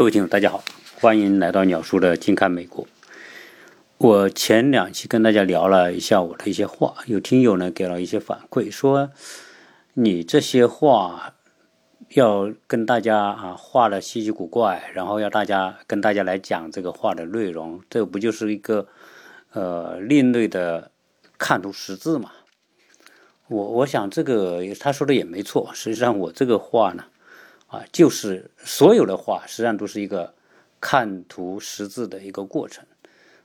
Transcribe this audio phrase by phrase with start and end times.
[0.00, 0.64] 各位听友，大家好，
[0.98, 2.86] 欢迎来到鸟叔的近看美国。
[3.98, 9.10] 我前两期跟大家聊了一下我的一些话，有听友呢给了一些反馈，说
[9.92, 11.34] 你这些话
[12.14, 18.88] 要跟大家啊画的稀奇古怪，然后要大家跟大家来讲这个话的内容，这不就是一个
[19.52, 20.90] 呃另类的
[21.36, 22.32] 看图识字嘛？
[23.48, 27.04] 我我想这个他说的也没错，实际上我这个话呢。
[27.70, 30.34] 啊，就是所有的话，实际上都是一个
[30.80, 32.84] 看图识字的一个过程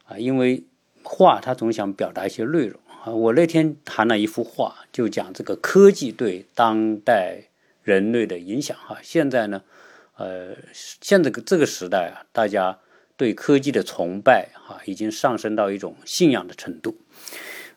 [0.06, 0.18] 啊。
[0.18, 0.64] 因为
[1.04, 3.14] 画它总想表达一些内容啊。
[3.14, 7.50] 我那天谈了一幅画，就讲这个科技对当代
[7.84, 8.98] 人类的影响哈。
[9.04, 9.62] 现在呢，
[10.18, 12.80] 呃，现在这个时代啊，大家
[13.16, 16.98] 对科技的崇拜哈，已经上升到一种信仰的程度。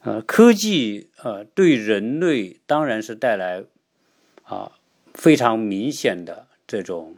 [0.00, 3.64] 呃，科技呃，对人类当然是带来
[4.44, 4.72] 啊。
[5.18, 7.16] 非常明显的这种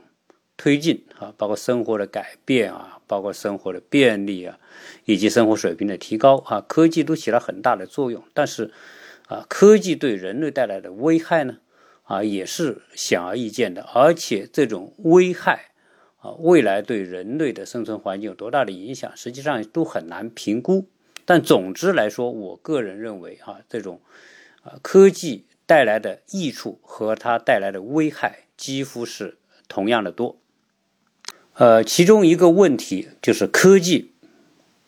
[0.57, 4.59] 推进啊，包括生活的改变啊，包括生活的便利啊，
[5.05, 8.25] 以及生活水平的提高啊，科技都起了很大的作用。
[8.33, 8.73] 但是
[9.29, 11.59] 啊，科技对人类带来的危害呢
[12.05, 13.83] 啊，也是显而易见的。
[13.95, 15.73] 而且这种危害
[16.21, 20.89] 啊，未来对人类的生存环境有多大的影响，实际上都很难评估。
[21.27, 24.01] 但总之来说，我个人认为啊，这种
[24.63, 25.45] 啊科技。
[25.71, 30.37] 带来的益处和它带来的危害几乎是同样的多。
[31.55, 34.11] 呃，其中一个问题就是科技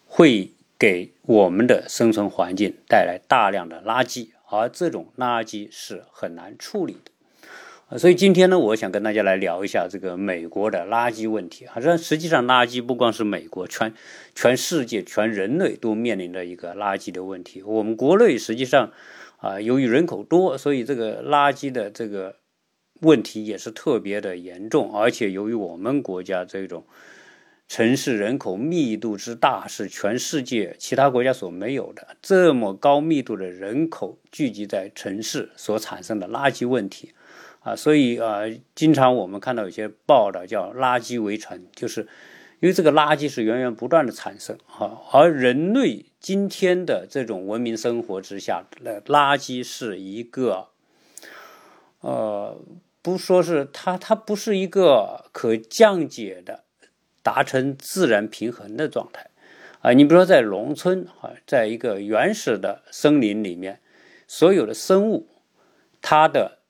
[0.08, 7.96] 会给我们的生存环境带来大量的垃圾，而这种垃圾是很难处理的。
[7.96, 11.64] 所以今天呢，我想跟大家来聊一下这个美国的垃圾问题。
[11.66, 13.94] 啊，这实际上垃圾不光是美国，全
[14.34, 17.62] 全世界、全人类都面临着一个垃圾的问题。
[17.62, 18.90] 我们国内实际上。
[19.42, 22.36] 啊，由于人口多，所以这个垃圾的这个
[23.00, 24.94] 问题也是特别的严重。
[24.94, 26.86] 而且由于我们国家这种
[27.66, 32.16] 城市人口密度之大，是全世界其他国家所没有的。
[32.22, 37.12] 这么高密度的人口聚集在城市所产生的垃圾问题，
[37.64, 38.42] 啊，所以啊，
[38.76, 42.06] 经常我们看到有些报道叫“垃圾围城”，就是
[42.62, 46.06] 因为这个垃圾是源源不断的产生，啊，而人类。
[46.20, 50.68] 今天的这种文明生活之下，的垃圾是一个，
[51.98, 52.56] 呃，
[53.02, 56.62] 不说是它，它不是一个可降解的、
[57.24, 59.30] 达成自然平衡的状态
[59.80, 59.92] 啊。
[59.92, 63.80] 你比如说，在农村啊，在一个原始的森林里面，
[64.28, 65.26] 所有的生物，
[66.00, 66.60] 它的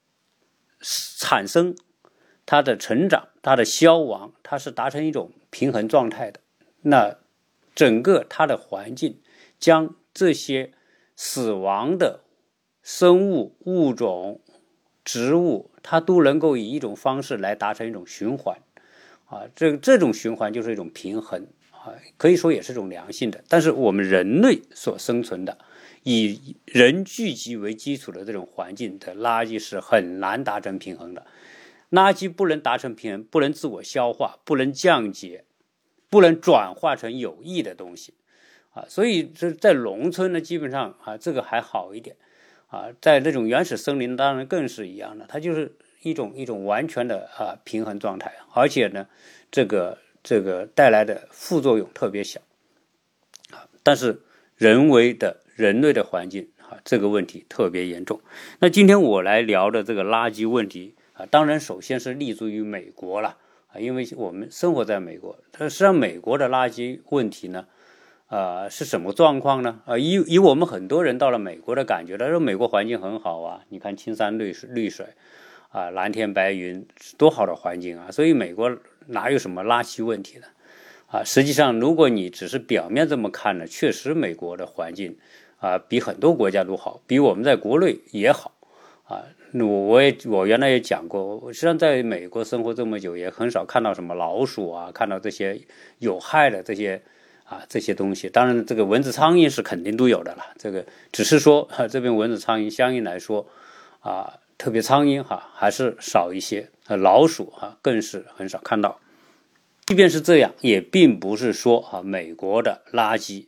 [1.18, 1.76] 产生、
[2.46, 6.40] 它的成长、它的消亡，它是达成一种平衡状态的。
[6.80, 7.18] 那
[7.76, 9.20] 整个它的环境。
[9.62, 10.72] 将这些
[11.14, 12.24] 死亡的
[12.82, 14.40] 生物物种、
[15.04, 18.58] 植物，它都能够以一种方式来达成一种循环，
[19.26, 23.44] 啊，这这种循环就是一种平衡，啊，可以说也是一种良性的。
[23.48, 25.56] 但是我们人类所生存的
[26.02, 31.24] 以人聚集为基础的这种环境的垃圾是很难达成平衡的，
[31.92, 35.44] 垃圾不能达成平衡，不能自我消化，不能降解，
[36.10, 38.14] 不能转化成有益的东西。
[38.72, 42.16] 啊，所以这在农村呢，基本上啊，这个还好一点，
[42.68, 49.06] 啊，在那种原始森林，当然更是一样的，它就是一种一种完全的啊平衡状态，而且呢，
[49.50, 52.40] 这个这个带来的副作用特别小，
[53.50, 54.22] 啊，但是
[54.56, 58.18] 人为的人类的环境啊，这个问题特别严重。
[58.60, 63.36] 那今天我来聊的这个垃圾问题啊，当然首先是立足于美国了
[63.72, 67.66] 啊，因为我们生活在美国，它实际上美国的垃圾问题呢。
[68.28, 69.82] 啊，是什么状况呢？
[69.84, 75.04] 啊，以以我们很多人到了美国的感觉，他说美国环境很好啊，你看青山绿水绿水，
[75.68, 76.86] 啊，蓝天白云，
[77.18, 78.10] 多好的环境啊！
[78.10, 78.74] 所以美国
[79.08, 80.46] 哪有什么垃圾问题呢？
[81.08, 85.18] 啊，实际上如果你只是表面这么看呢，确实美国的环境
[85.58, 88.54] 啊比很多国家都好，比我们在国内也好
[89.04, 89.24] 啊。
[89.54, 95.60] 我我也我原来也讲过，我实际上在美国生活这么久，也很少看到什么老鼠啊，看到这些
[95.98, 97.02] 有害的这些。
[97.44, 100.42] 啊，这些东西，当然这个蚊子、苍蝇是肯定都有的了。
[100.56, 103.46] 这个只是说，这边蚊子、苍蝇相应来说，
[104.00, 108.98] 啊，特别苍蝇哈还是少一些，老鼠哈更是很少看到。
[109.84, 113.44] 即便是这样，也并不是说啊，美国的垃圾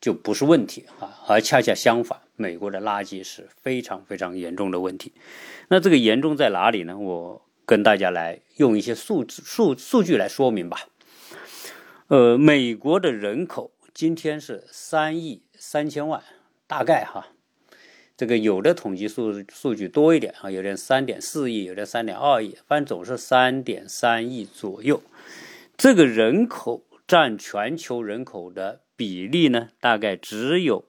[0.00, 5.12] 就不是问题啊，而恰恰相反，美国的垃圾是非常非常严重的问题。
[5.68, 6.98] 那这个严重在哪里呢？
[6.98, 10.88] 我跟大家来用一些数字、数数据来说明吧。
[12.08, 16.22] 呃，美国的人口今天是三亿三千万，
[16.66, 17.28] 大概哈，
[18.16, 25.02] 这个有的统计数数据多一点啊，有点三点四亿，有的三点二亿，反正总是三点三亿左右。
[25.76, 30.84] 这个人口占全球人口的比例呢，大概只有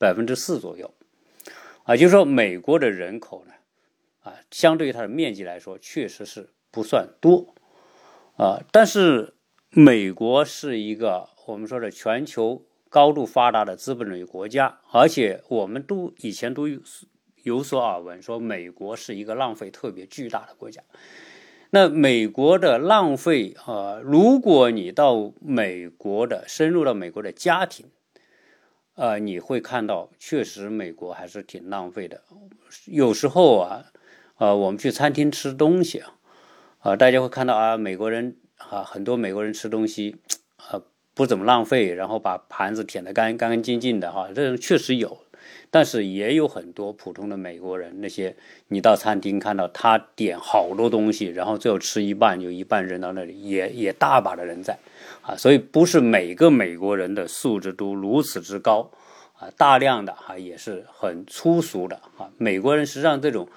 [0.00, 0.94] 百分之四左右。
[1.84, 3.52] 啊，就是说美国的人口呢，
[4.22, 7.54] 啊，相对于它的面积来说，确实是不算多。
[8.36, 9.34] 啊，但是
[9.68, 16.80] 美国是一个我们说的全球高度发达的资本主义国家，而且我们都以前都有
[17.42, 20.82] 有所耳闻，说美国是一个浪费特别巨大的国家。
[21.70, 27.86] 那美国的浪费啊，如果你到美国的深入到美国的家庭，
[29.00, 32.20] 呃，你会看到确实美国还是挺浪费的。
[32.84, 33.86] 有时候啊，
[34.36, 36.12] 呃，我们去餐厅吃东西啊。
[36.80, 40.16] 啊，大家会看到啊，美国人啊，很多美国人吃东西
[40.56, 40.82] 啊
[41.14, 45.24] 不怎么浪费，然后把盘子舔得干干干净净的哈，这确实有，
[45.70, 48.36] 但是也有很多普通的美国人，那些
[48.68, 54.78] 你到餐厅看到他点好多东西，然后最后吃一半，有一半扔到那里，也也大把的人在
[55.22, 58.90] 啊，所以不是每个美国人的素质都如此之高
[59.34, 63.48] 啊，大量的哈也是很粗俗的啊，美国人实际上这种。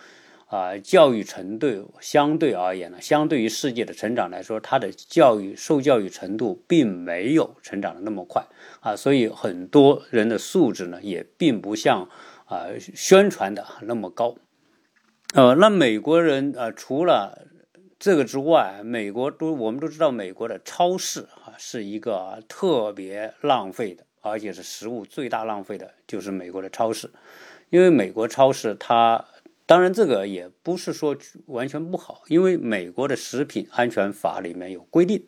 [0.47, 8.45] 啊，教育程度相对而言呢，相对于世界的成长来说，他的教育受教育程度并没有成长的那么快
[8.79, 12.07] 啊，所以很多人的素质呢，也并不像
[12.45, 14.35] 啊宣传的那么高。
[15.33, 17.47] 呃，那美国人啊，除了
[18.03, 27.09] 这个之外，美国都我们都知道，美国的超市啊是一个特别浪费的，而且是食物最大浪费的，就是美国的超市，
[27.69, 29.23] 因为美国超市它。
[29.65, 31.15] 当然，这个也不是说
[31.45, 35.23] 完全不好，因为美国的食品安全法里面有规定，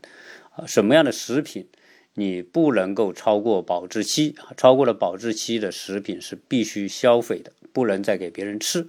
[0.58, 1.70] 啊，什么样的食品
[2.16, 8.86] 你不能够超过保质期，超过了保质期的食品是必须消费的，不能再给别人吃。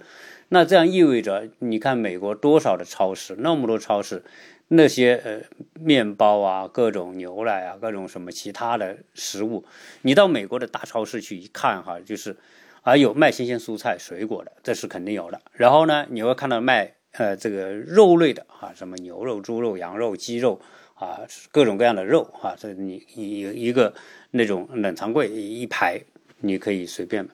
[0.49, 4.23] 那这样意味着，你看美国多少的超市，那么多超市，
[4.69, 5.41] 那些呃
[5.79, 9.65] 面包啊，各种牛奶啊，各种什么其他的食物，
[10.01, 12.37] 你到美国的大超市去一看，哈，就是。
[12.83, 15.41] 啊有卖新鲜蔬菜水果的，这是肯定有的。
[15.51, 20.61] 然后呢，你会看到卖呃这个肉类的啊，什么牛肉、猪肉、羊肉、鸡肉
[20.93, 21.19] 啊，
[21.51, 23.93] 各种各样的肉啊，这你一一个
[24.31, 25.99] 那种冷藏柜一排，
[26.39, 27.27] 你可以随便。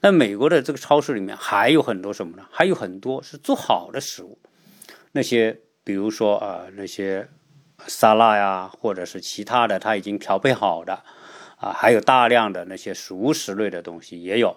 [0.00, 2.46] 那美国的这个超市里面还有很多什么呢？
[2.50, 4.38] 还有很多是做好的食物，
[5.12, 7.28] 那些比如说啊那些
[7.86, 11.02] 沙拉呀，或者是其他的，它已经调配好的
[11.58, 14.56] 啊，还有大量的那些熟食类的东西也有。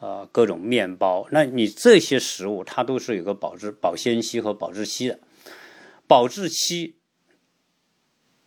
[0.00, 5.18] 呃，各种面包，那你这些食物它都是有个保质保鲜期和保质期的，
[6.06, 6.98] 保质期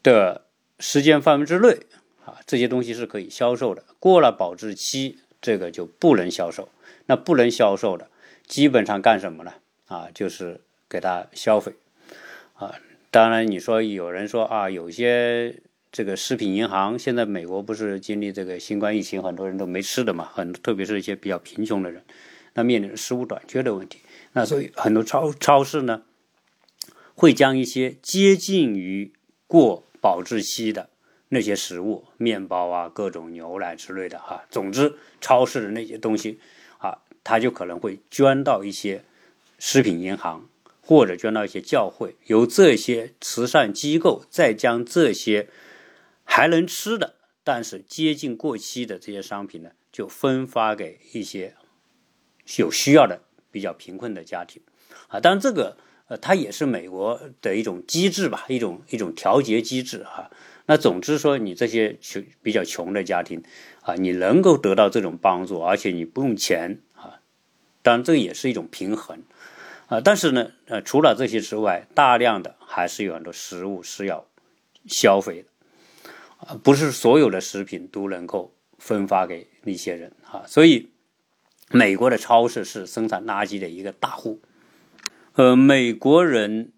[0.04, 0.46] 的
[0.78, 1.80] 时间范围之内
[2.28, 3.84] 啊，这些东西是可以销售的。
[4.00, 6.70] 过了保质期，这个就不能销售。
[7.08, 8.10] 那不能销售的，
[8.46, 9.54] 基本上干什么呢？
[9.88, 10.60] 啊，就是
[10.90, 11.74] 给它消费
[12.54, 12.76] 啊。
[13.10, 15.62] 当然，你说有人说啊，有些。
[15.90, 22.04] 这个食品银行现在美国不是经历这个新冠疫情，很多人都没吃的嘛，很特别是一些比较贫穷的人，
[22.54, 24.00] 那面临食物短缺的问题，
[24.34, 26.04] 那所以很多超超市呢，
[27.16, 29.14] 会将一些接近于
[29.48, 30.90] 过保质期的
[31.30, 36.40] 那些食物，面包啊，各种牛奶之类的哈，总之超市的那些东西
[36.80, 39.04] 啊，他就可能会捐到一些
[39.60, 40.48] 食品银行，
[40.82, 45.50] 或者捐到一些教会，由这些慈善机构再将这些。
[46.30, 47.16] 还能吃的，
[47.46, 51.56] 但是接近过期的这些商品呢，就分发给一些
[52.58, 54.62] 有需要的、比较贫困的家庭
[55.08, 55.22] 啊。
[55.22, 55.78] 当然，这个
[56.10, 60.30] 呃，它也是美国的一种机制吧，一种一种调节机制哈。
[60.68, 63.42] 那总之说，你这些穷比较穷的家庭
[63.82, 67.22] 啊，你能够得到这种帮助，而且你不用钱啊。
[67.82, 69.24] 当然，这也是一种平衡
[69.88, 70.02] 啊。
[70.02, 74.28] 但是呢，呃，除了这些之外，大量的还是有很多食物是要
[74.86, 75.50] 消费的。
[76.46, 80.92] 啊，不是所有的食品都能够分发给那些人啊，所以
[81.72, 84.42] 美国的超市是生产垃圾的一个大户。
[85.34, 86.74] 呃，美国人，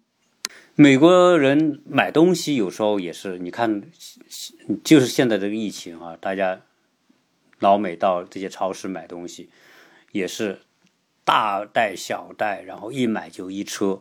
[0.80, 3.82] 美国人买东西有时候也是，你看，
[4.82, 6.62] 就是现在这个疫情啊，大家
[7.58, 9.50] 老美到这些超市买东西，
[10.10, 10.60] 也是
[11.22, 14.00] 大袋小袋，然后一买就一车。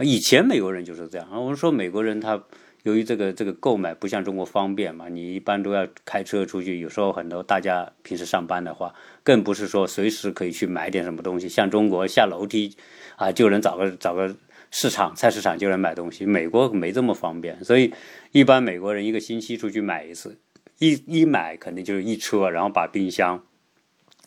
[0.00, 2.44] 以前美国人就是这样，我们说美国人他。
[2.84, 8.94] 由于这个这个购买不像中国方便嘛，你一般都要开车出去，有时候很多大家平时上班的话，
[9.24, 11.48] 更不是说随时可以去买点什么东西。
[11.48, 12.76] 像中国下楼梯
[13.16, 14.34] 啊就能找个找个
[14.70, 17.92] 市场菜市场就能买东西，美国没这么方便，所以
[18.32, 20.38] 一般美国人一个星期出去买一次，
[20.78, 23.44] 一一买肯定就是一车，然后把冰箱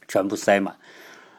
[0.07, 0.77] 全部塞满。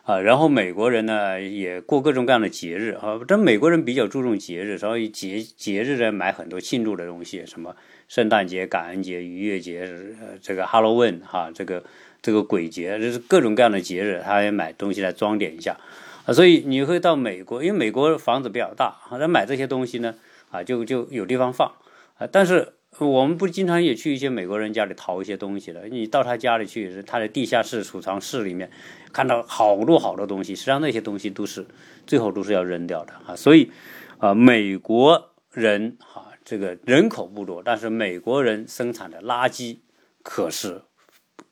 [0.05, 7.77] 啊，然后美国人呢也过各种各样的节日啊，这美国人比较注重节日，所以节节日呢买很多庆祝的东西，什么
[8.09, 9.89] 圣诞节、感恩节、逾越节，
[10.21, 11.85] 呃，这个 Halloween 哈，这个
[12.21, 15.79] 这个鬼节，这是各种各样的节日，他也买东西来装点一下
[16.25, 16.33] 啊。
[16.33, 20.15] 所以你会到美国，因为美国房子比较大，他买这些东西呢
[20.51, 21.73] 啊，就就有地方放
[22.19, 22.75] 啊，但是。
[22.99, 25.89] 我们不经常也去一些美国人家里淘一些东西的？
[25.89, 28.71] 你到他家里去，他的地下室储藏室里面
[29.15, 31.67] 看到好多好多东西，实际上那些东西都是
[32.07, 33.35] 最后都是要扔掉的啊。
[33.35, 33.73] 所以，
[34.19, 39.79] 啊，美国人哈，这个人口不多，但是美国人生产的垃圾
[40.23, 40.83] 可是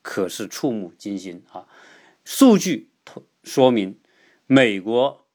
[0.03, 1.65] 可是触目惊心啊！
[2.23, 2.91] 数据
[3.43, 3.99] 说明，
[4.53, 5.29] 美国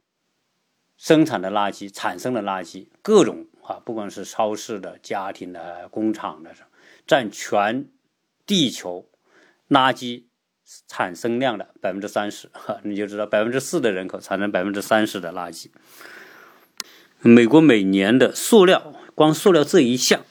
[0.98, 3.48] 生产的垃圾产生的垃圾各种。
[3.64, 6.54] 啊，不管是超市的、家庭的、工厂的，
[7.08, 7.88] 占全
[8.46, 9.10] 地球
[9.70, 10.26] 垃圾
[10.86, 15.70] 产生量的百分之三十，哈，你就知道百分之四的人口产生百分之三十的垃圾。
[17.22, 20.24] 美国每年的塑料，光塑料这一项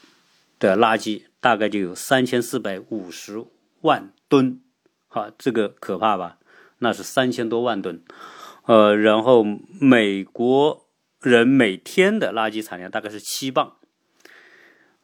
[0.61, 3.45] 的垃圾大概就有三千四百五十
[3.81, 4.61] 万吨，
[5.09, 6.39] 哈，这个可怕吧？
[6.79, 8.05] 那是三千多万吨，
[8.67, 9.45] 呃，然后
[9.81, 10.83] 美国。
[11.25, 13.77] 人每天的垃圾产量大概是七磅，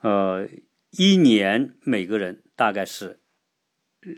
[0.03, 0.47] 呃，
[0.91, 3.21] 一年每个人大概是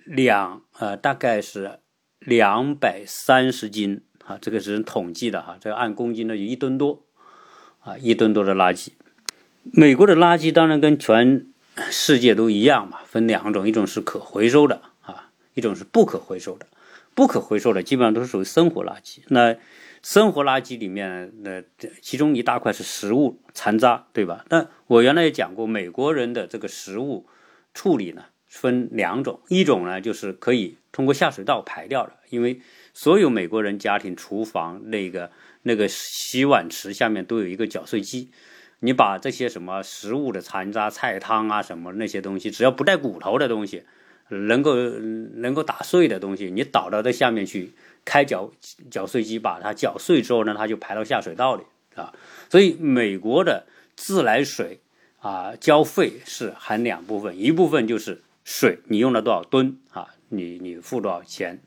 [0.05, 1.79] 两呃，大概是
[2.19, 7.05] 两百三十斤啊，这个是统计的哈，这个按公斤呢有一吨多
[7.79, 8.89] 啊，一吨多的垃圾。
[9.63, 11.47] 美国的垃圾当然跟全
[11.89, 16.67] 世界都一样嘛，分两种，一种是可回收的啊，一种是不可回收的。
[17.14, 19.21] 不可回收的基本上都是属于生活垃圾。
[19.28, 19.57] 那
[20.02, 21.62] 生活垃圾里面，那
[22.00, 24.45] 其中一大块是食物残渣，对吧？
[24.49, 27.26] 但我原来也讲过，美国人的这个食物
[27.73, 32.61] 处理呢，分两种，一种呢就是可以通过下水道排掉的，因为
[32.92, 35.31] 所有美国人家庭厨房那个
[35.62, 38.33] 那个洗碗池下面都有一个搅碎机，
[38.81, 43.85] 你把这些什么食物的残渣、菜汤啊什么那些东西，只要不带骨头的东西，
[44.39, 47.73] 能够能够打碎的东西，你倒到这下面去。
[48.05, 48.51] 开搅
[48.91, 51.62] 搅碎机把它搅碎之后呢，它就排到下水道里
[51.95, 52.12] 啊。
[52.51, 54.81] 所以美国的自来水
[55.21, 61.61] 啊交费是含两部分，一部分就是水，你用了多少吨啊，你你付多少钱，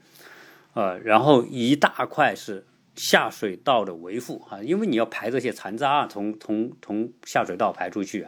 [0.73, 2.65] 呃，然后一大块是
[2.97, 8.27] 下水道的维护啊，因为你要排这些残渣啊，从从从下水道排出去，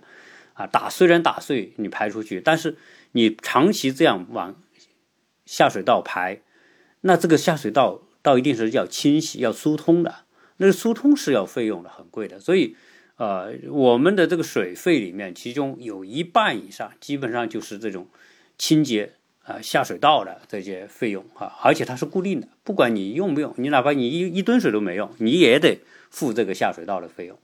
[0.58, 2.76] 啊打虽然打碎你排出去，但是
[3.14, 4.56] 你长期这样往
[5.46, 6.42] 下水道排。
[7.02, 10.26] 那这个下水道到一定时要清洗、要疏通的，
[10.58, 12.40] 那个疏通是要费用的，很贵的。
[12.40, 12.76] 所以，
[13.18, 18.08] 呃，我们的这个水费里面，其中有一半以上基本上就是这种
[18.58, 27.38] 清洁啊下水道的这些费用啊，而且它是固定的，不管你用不用，你哪怕你一一吨水都没用，你也得付这个下水道的费用。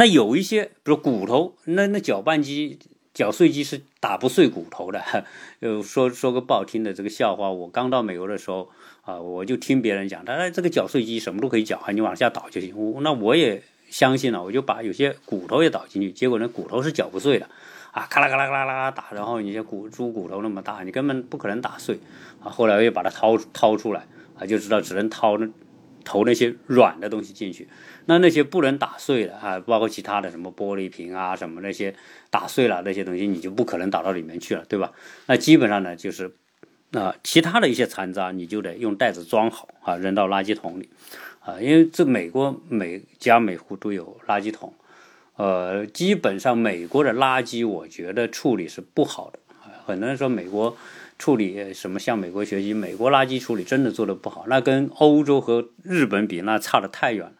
[0.00, 2.78] 那有一些，比如骨头，那那搅拌机。
[3.12, 5.02] 搅碎机是打不碎骨头的。
[5.60, 8.70] 呃，说说个不好听的这个笑话，我刚到美国的时候
[9.02, 12.72] 啊，我就听别人讲，他说这个搅碎机什么都可以搅，你往下倒就行。
[12.74, 17.46] 我那我也相信了，我就把有些骨头也倒进去，结果那骨头是搅不碎的
[17.90, 21.98] 啊，咔啦咔啦咔啦啦打，然后你像骨猪骨头那么大，你根本不可能打碎
[22.42, 22.48] 啊。
[22.48, 24.06] 后来我又把它掏掏出来
[24.38, 25.46] 啊，就知道只能掏那
[26.04, 27.68] 投那些软的东西进去。
[28.06, 31.94] 那那些不能打碎的啊，包括其他的什么玻璃瓶啊，什么那些
[32.28, 34.92] 打碎了那些东西，你就不可能打到里面去了，对吧？
[35.26, 36.32] 那基本上呢，就是
[36.92, 40.88] 啊，其他的一些残渣，你就得用袋子装好啊，扔到垃圾桶里
[41.40, 41.60] 啊。
[41.60, 44.72] 因为这美国每家每户都有垃圾桶，
[45.36, 49.38] 呃，基本上美国的垃圾，我觉得处理是不好的。
[49.86, 50.76] 很多人说美国
[51.20, 57.34] 处理什么向美国学习，美国垃圾处理真的做的不好，那跟欧洲和日本比，那差的太远了。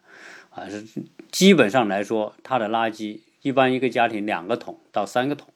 [0.51, 0.85] 啊，是
[1.31, 5.47] 基本上来说，它的垃圾一般一个家庭两个桶到三个桶，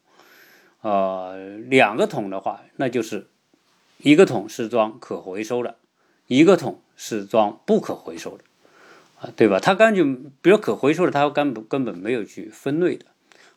[0.81, 3.27] 呃，两个桶的话，那就是
[3.99, 5.75] 一个桶是装可回收的，
[6.25, 8.43] 一个桶是装不可回收的，
[9.19, 9.59] 啊，对吧？
[9.59, 13.05] 它根本比如可回收的，它根本根本没有去分类的，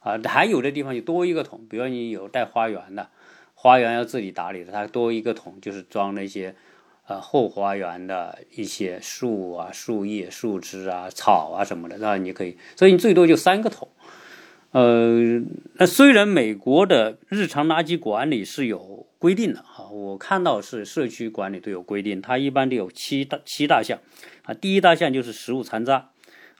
[0.01, 3.09] 啊，还有的地方就多一个桶，比如你有带花园的，
[3.61, 6.55] 花园要自己打理的，它多一个桶就是装那些。
[7.11, 13.89] 呃，后花园的一些树啊、树叶、树枝啊、草啊什么的，那你可以，所以你最多就三个桶。
[14.73, 15.41] 呃，
[15.79, 23.99] 那虽然美国的日常垃圾管理是有规定的哈，我看到是社区管理都有规定，它一般都有七大七大项
[24.43, 24.53] 啊。
[24.53, 26.11] 第一大项就是食物残渣，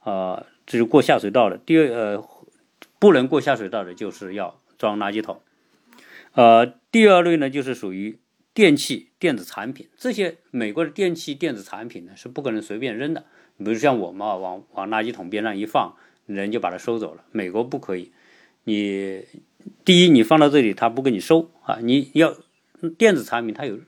[0.01, 1.59] 啊，这是过下水道的。
[1.59, 2.29] 第二，呃，
[2.99, 5.43] 不能过下水道的，就是要装垃圾桶。
[6.39, 8.21] 呃，第二类呢，就是属于。
[8.55, 13.25] 电器、电子产品，这些美国的电器、电子产品呢是不可能随便扔的。
[13.57, 15.95] 比如像我们啊，往往垃圾桶边上一放，
[16.27, 17.23] 人就把它收走了。
[17.31, 18.11] 美国不可以，
[18.65, 19.25] 你
[19.85, 22.35] 第一你放到这里，他不给你收啊，你要
[22.97, 23.79] 电子产品，它有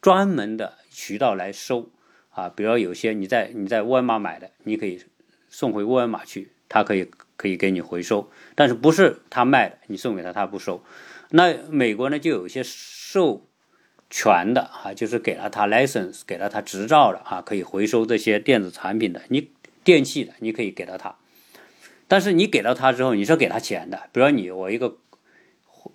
[0.00, 1.92] 专门的渠道来收
[2.30, 2.48] 啊。
[2.48, 5.00] 比如有些你在你在沃尔玛买的，你可以
[5.48, 10.82] 送回沃尔玛去，他可以可以给你回收，但是不是他卖的，你送给他他不收。
[11.30, 13.46] 那美国呢，就有一些授
[14.08, 19.50] 权的啊，就是给了他 license，给了他执照的啊，可以回收这些电子产品的，你
[19.84, 21.16] 电器的，你可以给到他。
[22.06, 24.08] 但是你给到他之后，你是给他钱的。
[24.12, 24.96] 比如你我一个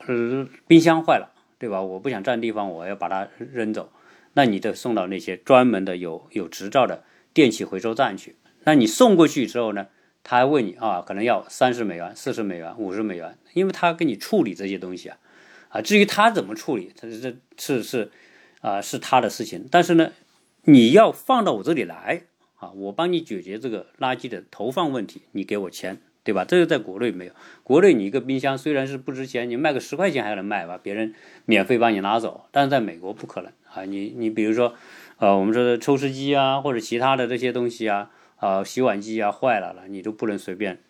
[0.05, 1.81] 呃冰箱坏了，对吧？
[1.81, 3.91] 我不想占地方，我要把它扔走，
[4.33, 8.35] 那你得送到那些专门的有有执照的电器回收站去。
[8.65, 9.87] 那你送过去之后呢，
[10.23, 15.17] 他还问你啊，可能要三十美元、四十美元、五十美元，因为他给你处理这些东西啊。
[15.69, 18.11] 啊，至于他怎么处理，他这是是
[18.61, 19.67] 啊，是他的事情。
[19.69, 20.11] 但是呢，
[20.63, 22.23] 你要放到我这里来
[22.57, 26.45] 啊，我帮你解决这个垃圾的投放问题，你给我钱，对吧？
[26.45, 27.33] 这个在国内没有。
[27.63, 31.15] 国内你一个冰箱虽然是不值钱，你卖个十块钱还能卖吧，别人
[31.45, 32.45] 免费帮你拿走。
[32.51, 34.75] 但是在美国不可能啊，你你比如说，
[35.17, 38.11] 呃，我们说的抽湿机啊，或者其他的这些东西啊，
[38.43, 40.81] 啊，洗碗机啊坏了了，你都不能随便。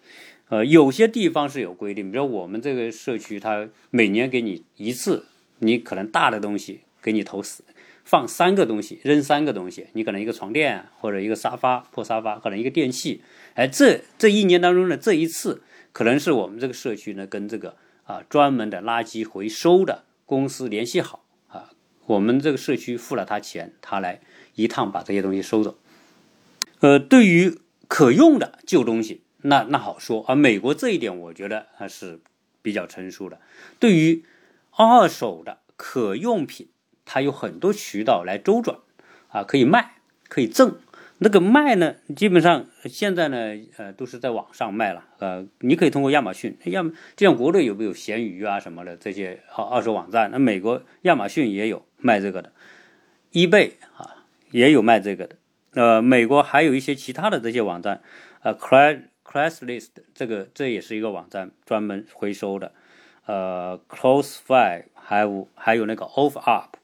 [0.50, 5.27] 呃，有些地方是有规定，比如我们这个社区，它每年给你一次，
[5.60, 7.63] 你可能大的东西给你投死，
[8.03, 13.22] 放三个东西，扔三个东西，你可能一个床垫或者一个沙发破沙发，可能一个电器，
[13.53, 21.69] 哎，这这一年当中呢，这一次可能是我们这个社区呢跟这个啊专门的垃圾回收的公司联系好啊，
[22.07, 24.22] 我们这个社区付了他钱，他来
[24.55, 25.77] 一趟把这些东西收走。
[26.83, 29.23] 呃，对于可用的旧东西。
[29.43, 32.19] 那那好说，而美国这一点我觉得还是
[32.61, 33.39] 比较成熟的。
[33.79, 34.25] 对于
[34.71, 36.67] 二手的可用品，
[37.05, 38.79] 它有很多渠道来周转，
[39.29, 39.93] 啊，可以卖，
[40.27, 40.75] 可以赠。
[41.19, 43.37] 那个卖呢，基本上现在呢，
[43.77, 45.05] 呃，都是在网上卖了。
[45.19, 46.83] 呃，你可以通过亚马逊，亚
[47.15, 52.51] 就像国内有没有闲鱼啊什么的这些二二手网站，那美国亚马逊也有卖这个的
[53.31, 55.37] ，eBay 啊也有卖这个的。
[55.74, 58.01] 呃，美国还有一些其他的这些网站，
[58.42, 59.03] 呃，Cry。
[59.25, 62.72] Classlist 这个这也是一个网站，专门回收的。
[63.25, 66.75] 呃，close five 还有还有那个 off up，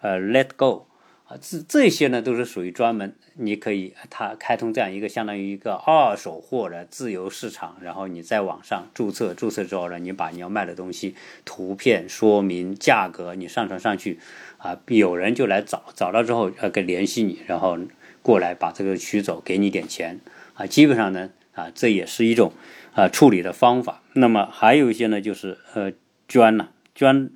[0.00, 0.86] 呃，Let Go
[1.26, 14.20] 啊，这这些呢都是属于专门，你可以它开通这样一个相当于一个二手货的自由市场，然后你在网上注册，注册之后呢，你把你要卖的东西图片说明价格你上传上去
[14.56, 17.76] 啊，有人就来找，找到之后呃给联系你，然后
[18.24, 20.18] 过来把这个取走，给你点钱
[20.54, 21.30] 啊，基本上呢。
[21.54, 22.52] 啊，这也是一种
[22.94, 24.02] 啊处理的方法。
[24.14, 25.92] 那么还有一些呢，就是呃
[26.26, 27.30] 捐呢，捐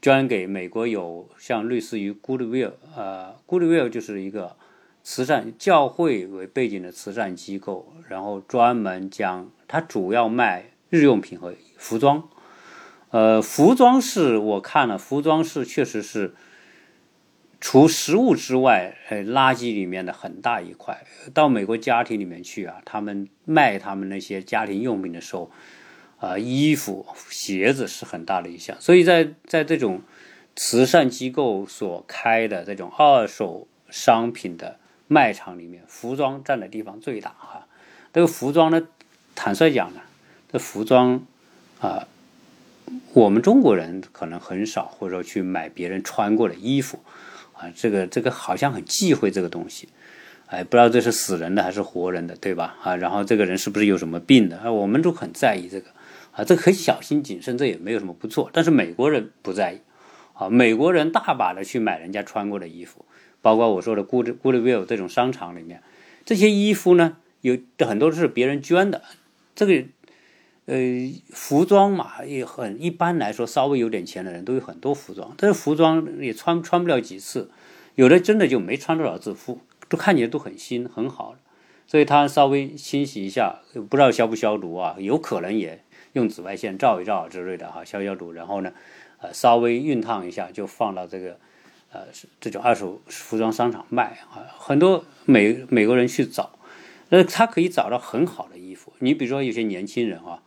[0.00, 4.54] 捐给美国有像类似于 Goodwill，呃，Goodwill 就是一个
[5.02, 12.28] 慈善教会为背景的慈善机构，然后专门将它主要卖日用品和服装。
[13.10, 16.36] 呃，服装是我看了，服装是确实是。
[17.68, 25.50] 除食物之外，呃，垃圾里面的很大一块，到美国家庭里面去啊，他们卖他们那些家庭用品的时候，
[26.20, 28.80] 啊，衣服、鞋子是很大的一项。
[28.80, 30.00] 所以在在这种
[30.54, 37.66] 慈善机构所开的这种二手商品的卖场里面，服装占的地方最大哈。
[38.12, 38.86] 这个服装呢，
[39.34, 40.02] 坦率讲呢，
[40.52, 41.26] 这服装
[41.80, 42.06] 啊，
[43.12, 47.00] 我们中国人可能很少，或者说去买别人穿过的衣服。
[47.58, 49.88] 啊，这个这个好像很忌讳这个东西，
[50.46, 52.76] 哎，不知道这是死人的还是活人的，对吧？
[52.82, 54.58] 啊，然后这个人是不是有什么病的？
[54.58, 55.90] 啊，我们都很在意这个，
[56.32, 58.50] 啊，这个很小心谨慎，这也没有什么不错。
[58.52, 59.80] 但是美国人不在意，
[60.34, 63.04] 啊，美国人大把的去买人家穿过的衣服，
[63.40, 65.82] 包括我说的 Good Goodwill 这种商场里面，
[66.24, 69.02] 这些衣服呢，有很多是别人捐的，
[69.54, 69.84] 这个。
[70.66, 70.76] 呃，
[71.30, 77.48] 服装嘛，也很一般来说，稍微有点钱的人都有很多服装，但是服装也穿穿不了几次，
[77.94, 81.36] 有的真的就没穿多少次，服都看起来都很新很好，
[81.86, 88.72] 所以他稍微清洗一下，不知道消不消毒啊，有可能也用紫外线照一照之类的哈，消消毒，然后呢，
[89.18, 91.38] 呃，稍微熨烫一下就放到这个
[91.92, 92.00] 呃
[92.40, 96.58] 这种二手服装商场卖啊，很多美美国人去找，
[97.10, 100.42] 那他可以找到很好的衣服，你比如说有些年轻人啊。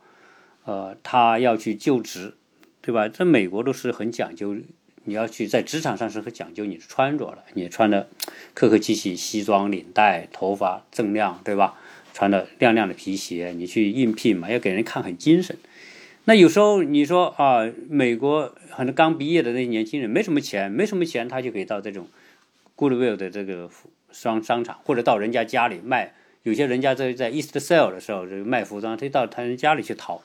[0.64, 2.34] 呃，他要去就职，
[2.80, 3.08] 对吧？
[3.08, 4.56] 在美国都是很讲究，
[5.04, 8.08] 你要去在职场上是很讲究你的穿着的，你穿的
[8.54, 11.78] 客客气气，西装领带，头发锃亮，对吧？
[12.12, 15.56] 穿的亮亮的皮鞋，你去应聘嘛，要给人看很精神。
[16.24, 22.06] 那有时候你说啊，美国很多刚毕业的那些年轻人没什么钱，没什么钱，他就可以到这种
[22.76, 23.70] Goodwill 的这个
[24.12, 26.12] 商商场，或者到人家家里卖。
[26.42, 30.22] 有些人家在在 East Sale 的时候，这个卖服装，他到他人家里去淘，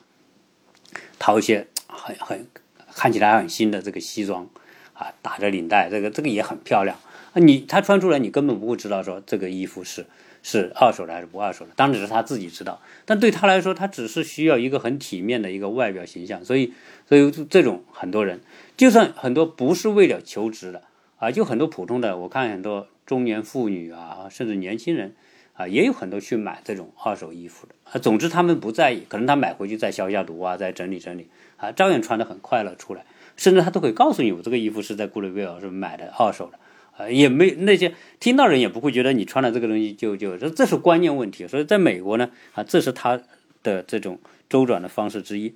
[1.20, 2.48] 淘一些很很
[2.94, 4.48] 看起来很新的这个西装
[4.94, 6.98] 啊，打着领带，这个这个也很漂亮
[7.34, 7.36] 啊。
[7.36, 10.06] 你他穿出来，你根本不会知道说这个衣服是
[10.42, 12.82] 是二手的还是不二手的，当然是他自己知道。
[13.06, 16.44] 但对他来说，他只是需要一个很体面的一个外表形象。
[16.46, 16.74] 所以，
[17.10, 18.40] 所以这种很多人，
[18.78, 20.84] 就算很多不是为了求职的
[21.18, 25.16] 啊，就很多普通的，我看很多中年妇女啊，甚至年轻人。
[25.56, 28.00] 啊，也有很多去买这种二手衣服的啊。
[28.00, 33.06] 总之，他们不在意，可能他买回去再消消毒啊，再整理整理啊，照样穿得很快乐出来。
[33.38, 36.60] 甚至他都会告诉你，我这个衣服是在 Goodwill 是买的二手的
[36.98, 41.48] 啊，也没那些听到人也不会觉得你穿的这个东西就就这这是观念问题。
[41.48, 43.22] 所以在美国呢啊，这是他
[43.64, 45.54] 的这种周转的方式之一。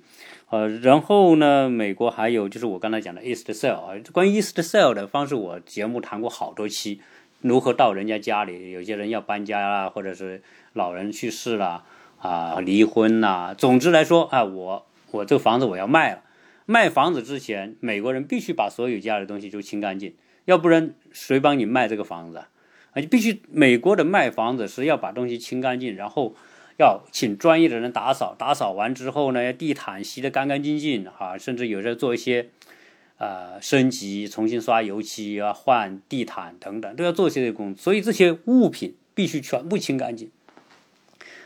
[0.50, 7.00] 呃，然后呢，美国还有就是我刚才讲的 East Sale 啊，关于 East Sale 的方式，我节目谈过好多期。
[7.40, 8.70] 如何到人家家里？
[8.70, 10.42] 有些人要搬家啦，或者是
[10.74, 11.84] 老人去世了
[12.18, 13.54] 啊，离婚呐。
[13.56, 16.22] 总之来说啊，我我这房子我要卖了。
[16.66, 22.48] 卖房子之前，美国人必须把所有家里的东西都清干净，要不然谁帮你卖这个房子啊？
[22.92, 26.34] 啊，必须美国的卖房子是要把东西清干净，然后
[26.78, 32.50] 要请专业的人打扫，打扫完之后呢，地毯吸得干干净净啊，甚至有时候做一些。
[33.20, 40.30] 呃，升级、重新刷油漆啊，换地毯等等，都要做这些工作，所以这些物品必须全部清干净。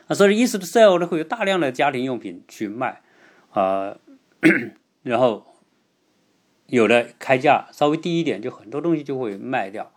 [0.07, 3.03] 啊，所以 East Sale 呢会有大量的家庭用品去卖，
[3.51, 3.97] 啊，
[5.03, 5.47] 然后
[6.69, 9.91] 有的开价稍微低一点，就很多东西就会卖掉。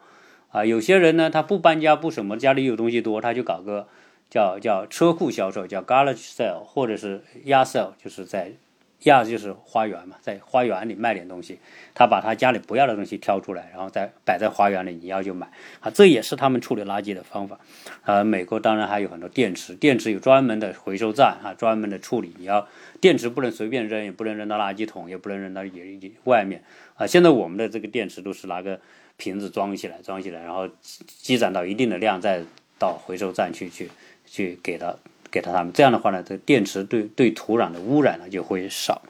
[0.50, 3.88] 啊，有些人呢他不搬家不什么，家里有东西多，他就搞个
[4.32, 8.54] 叫叫车库销售，叫 Garage Sale，或者是 y a Sale，就是在。
[9.00, 11.60] 第二就是花园嘛，在花园里卖点东西，
[11.94, 17.60] 他把他家里不要的东西挑出来，然后再摆在花园里，你要就买啊，这也是他们处理垃圾的方法。
[18.06, 22.36] 呃，美国当然还有很多电池，电池有专门的回收站啊，专门的处理。
[22.40, 22.68] 你要
[23.00, 26.64] 电池不能随便扔，也不能扔到垃圾桶，也不能扔到野外面
[26.96, 27.06] 啊。
[27.06, 28.82] 现在我们的这个电池都是拿个
[29.16, 32.42] 瓶子装起来，装起来，然后积攒到一定的量，再
[32.80, 33.90] 到回收站去去
[34.26, 34.96] 去给他。
[35.38, 39.04] 给他他们这样的话呢，这电池对对土壤的污染呢就会少。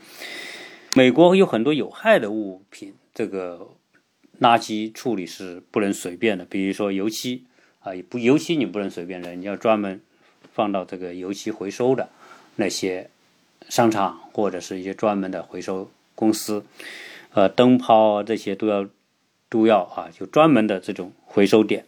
[0.94, 3.70] 美国有很多有害的物品，这个
[4.42, 6.44] 垃圾处理是不能随便的。
[6.44, 7.46] 比如说油漆
[7.80, 10.02] 啊，不油漆你不能随便扔，你要专门
[10.54, 12.10] 放到这个油漆回收的
[12.58, 13.10] 那些
[13.70, 16.66] 商场或者是一些专门的回收公司。
[17.34, 18.86] 呃，灯泡这些都要
[19.48, 21.86] 都要啊，就专门的这种回收点。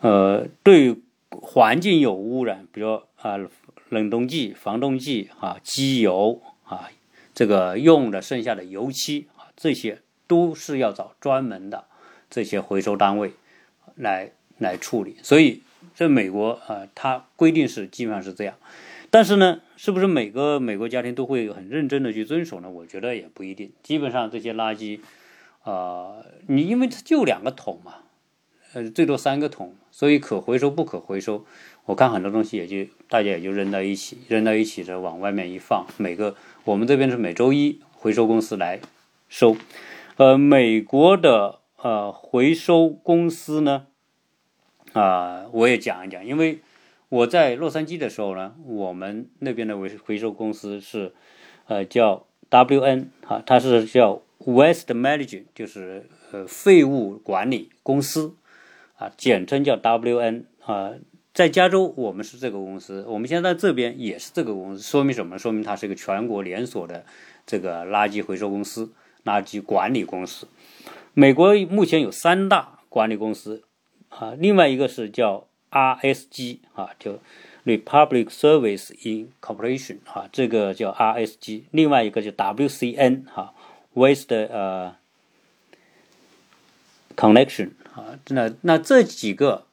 [0.00, 0.96] 呃，对。
[1.40, 3.38] 环境有污染，比如啊
[3.88, 6.90] 冷冻剂、防冻剂啊、机油啊，
[7.32, 11.84] 这个用的剩下的油漆啊，这些都是要找专门的
[12.28, 13.32] 这些回收单位
[13.94, 15.16] 来来处理。
[15.22, 15.62] 所以
[15.94, 18.56] 在美国啊，它规定是基本上是这样。
[19.10, 22.70] 但是呢，是不是每个美国家庭都会很认真的去遵守呢？
[22.70, 23.70] 我觉得也不一定。
[23.82, 25.00] 基本上这些垃圾
[25.62, 27.96] 啊，你因为它就两个桶嘛。
[28.74, 31.44] 呃，最多三个桶，所以可回收不可回收，
[31.84, 35.86] 我看很多东西也就大家也就扔到一起，扔到一起的往外面一放。
[35.96, 38.80] 每个我们这边是每周一回收公司来
[39.28, 39.56] 收，
[40.16, 43.86] 呃，美国的呃回收公司呢，
[44.92, 46.60] 啊，我也讲一讲，因为
[47.08, 51.12] 我在洛杉矶的时候呢，我们那边的回回收公司是
[51.66, 58.36] 呃叫 WN 哈，它是叫 West Management，就是呃废物管理公司。
[58.96, 60.92] 啊，简称叫 WN 啊，
[61.34, 65.38] 在加州我们是这个公司，我们现在这边也是这个公司，说明什么？
[65.38, 67.04] 说明它是一个全国连锁的
[67.46, 68.92] 这个垃圾回收公司、
[69.24, 70.46] 垃圾管理公司。
[71.14, 73.62] 美国目前有三大管理公司
[74.10, 77.18] 啊，另外一个是叫 RSG 啊，就
[77.64, 83.54] Republic Service Incorporation 啊，这个叫 RSG，另外一个就 WCN 哈
[83.94, 84.96] ，Waste 呃
[87.16, 87.70] Connection。
[87.94, 89.66] 啊，那那这几个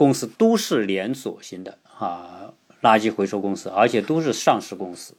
[0.00, 5.14] 公司都是连锁型的啊，垃圾回收公司，而且都是上市公司。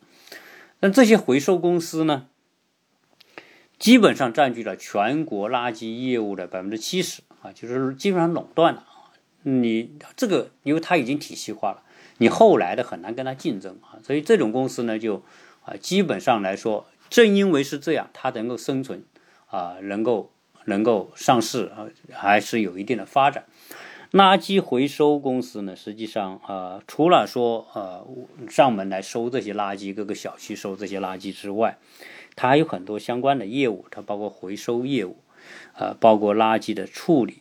[0.79, 2.25] 那这些回收公司呢，
[3.77, 8.83] 基本上占据了全国垃圾业务的百分之七十啊，就是基本上垄断了。
[9.43, 11.83] 你这个，因为它已经体系化了，
[12.17, 14.01] 你后来的很难跟它竞争啊。
[14.03, 15.23] 所以这种公司呢，就
[15.63, 19.03] 啊，基本上来说，正因为是这样，它能够生存
[19.45, 20.31] 啊，能够。
[20.65, 23.45] 能够上市啊，还是有一定的发展。
[24.11, 28.05] 垃圾回收公司呢，实际上啊，除了说呃
[28.49, 31.77] 上门来收这些垃圾，各个小区收这些垃圾之外，
[32.35, 35.15] 它还有很多相关的业务，它包括回收业务，
[35.77, 37.37] 呃，包括垃圾的处理、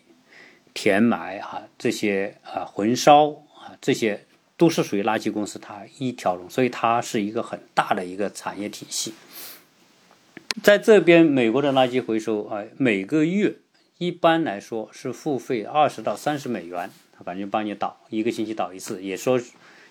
[0.73, 4.25] 填埋啊这些啊焚烧啊这些
[4.57, 9.13] 都是属于垃圾公司它一条龙，所以它是一个很大的一个产业体系。
[10.63, 13.57] 在这边，美国的垃圾回收啊，每个月
[14.01, 16.91] 一般来说是付费二十到三十美元，
[17.23, 19.39] 反正帮你倒一个星期倒一次，也说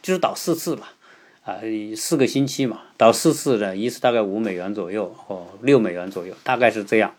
[0.02, 0.94] 就是倒四次吧，
[1.44, 1.60] 啊，
[1.96, 7.14] 四个星期嘛，倒四次的一次大概五美元左右或六美元左右，大概是这样。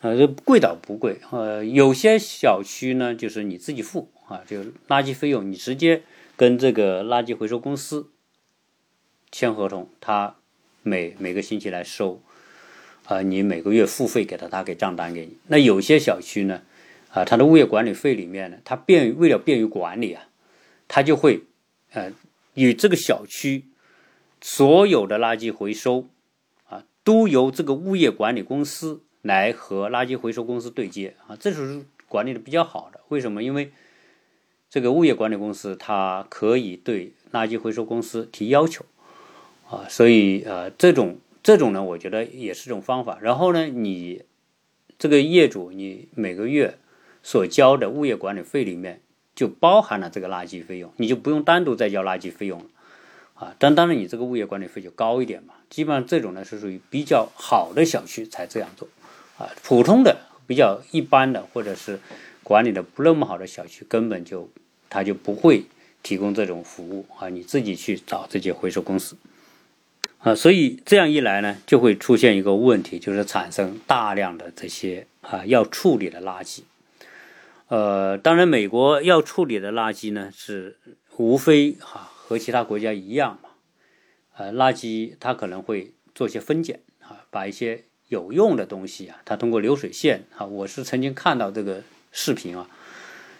[0.00, 6.02] 呃，这贵倒不贵，呃，有些小区呢就是你自己付啊，就垃圾费用你直接
[6.36, 8.08] 跟这个垃圾回收公司
[9.30, 10.36] 签合同，他
[10.82, 12.22] 每每个星期来收。
[13.08, 15.38] 啊，你每个月付费给他，他给账单给你。
[15.46, 16.60] 那有些小区呢，
[17.10, 20.28] 啊，它的物业管理费里面呢，它便于为了便于管理啊，
[20.86, 21.40] 它就会，
[21.92, 22.12] 呃，
[22.52, 23.64] 与这个小区
[24.42, 26.06] 所有的垃圾回收
[26.68, 33.00] 啊，都由这个物业管理公司来和垃圾回收公司对接啊，这是管理的比较好的。
[33.08, 33.42] 为什么？
[33.42, 33.72] 因为
[34.68, 38.84] 这个物业管理公司它可以对垃圾回收公司提要求
[39.70, 41.16] 啊，所以呃，这种。
[41.48, 43.16] 这种呢，我觉得也是种方法。
[43.22, 44.24] 然后呢，你
[44.98, 46.76] 这个业主，你每个月
[47.22, 49.00] 所交的物业管理费里面
[49.34, 52.66] 就包含了这个垃圾费用，你就不用单独再交垃圾费用了
[53.32, 53.54] 啊。
[53.58, 55.54] 但当然，你这个物业管理费就高一点嘛。
[55.70, 58.86] 基本上这种呢是属于比较好的小区才这样做
[59.38, 59.48] 啊。
[59.62, 61.98] 普通的、比较一般的，或者是
[62.42, 64.50] 管理的不那么好的小区，根本就
[64.90, 65.64] 他就不会
[66.02, 67.30] 提供这种服务啊。
[67.30, 69.16] 你自己去找这些回收公司。
[70.18, 76.62] 啊，所以这样一来呢，就会出现一个问题，就是产生大量的这些啊要处理的垃圾。
[77.68, 80.76] 呃，当然，美国要处理的垃圾呢，是
[81.16, 83.50] 无非哈和其他国家一样嘛。
[84.36, 92.68] 呃，垃圾它可能会做些分拣啊，把一些有用的东西啊，它通过流水线啊，我是曾经看到这个视频啊，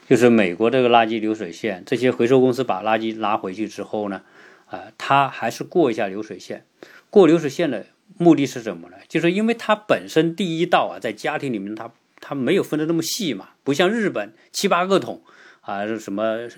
[0.08, 4.22] 就是美国这个垃圾流水线，这些回收公司把垃圾拿回去之后呢。
[4.68, 6.66] 啊，它还是过一下流水线，
[7.10, 8.96] 过流水线的目的是什么呢？
[9.08, 15.22] 就是因为它本身第一道啊，在家庭里面，它它没有分的那么细嘛，不像日本七八个桶
[15.62, 16.48] 啊，什么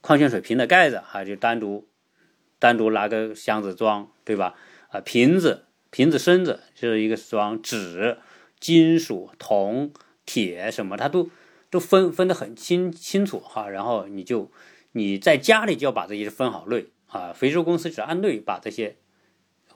[0.00, 1.88] 矿泉水瓶的盖子啊，就单独
[2.58, 4.54] 单独拿个箱子装，对吧？
[4.88, 8.18] 啊，瓶子瓶子身子就是一个装纸、
[8.60, 9.92] 金属、铜、
[10.26, 11.30] 铁什么，它都
[11.70, 13.68] 都分分得很清清楚哈。
[13.68, 14.50] 然后你就
[14.92, 16.88] 你在家里就要把这些分好类。
[17.12, 18.96] 啊，回收公司只按类把这些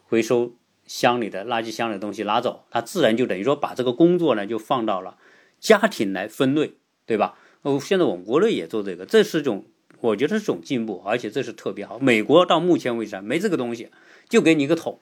[0.04, 5.18] 回收箱里的垃圾箱里的东西拿走，它自然就等于说把这个工作呢就放到了
[5.60, 6.72] 家庭来分类，
[7.04, 7.36] 对吧？
[7.60, 9.66] 哦，现在我们国内也做这个，这是种
[10.00, 11.98] 我觉得是种进步，而且这是特别好。
[11.98, 13.90] 美国到目前为止没这个东西，
[14.28, 15.00] 就给你一个桶，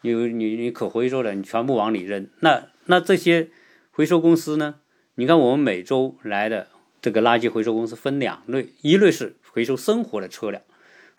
[0.00, 2.28] 你你你可回收的，你全部往里扔。
[2.40, 3.50] 那那这些
[3.90, 4.76] 回收公司呢？
[5.16, 6.68] 你看我们每周来的
[7.02, 10.62] 这个垃圾回收公司分两类，一类是回收生活的车辆。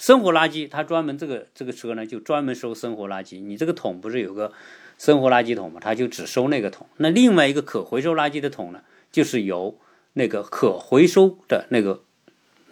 [0.04, 3.42] 生活垃圾，它专门这个这个车呢，就专门收生活垃圾。
[3.42, 4.52] 你这个桶不是有个
[4.98, 5.80] 生活垃圾桶吗？
[5.82, 6.88] 它就只收那个桶。
[6.98, 8.82] 那另外一个可回收垃圾的桶呢，
[9.14, 9.80] 就是由
[10.12, 12.04] 那个可回收的那个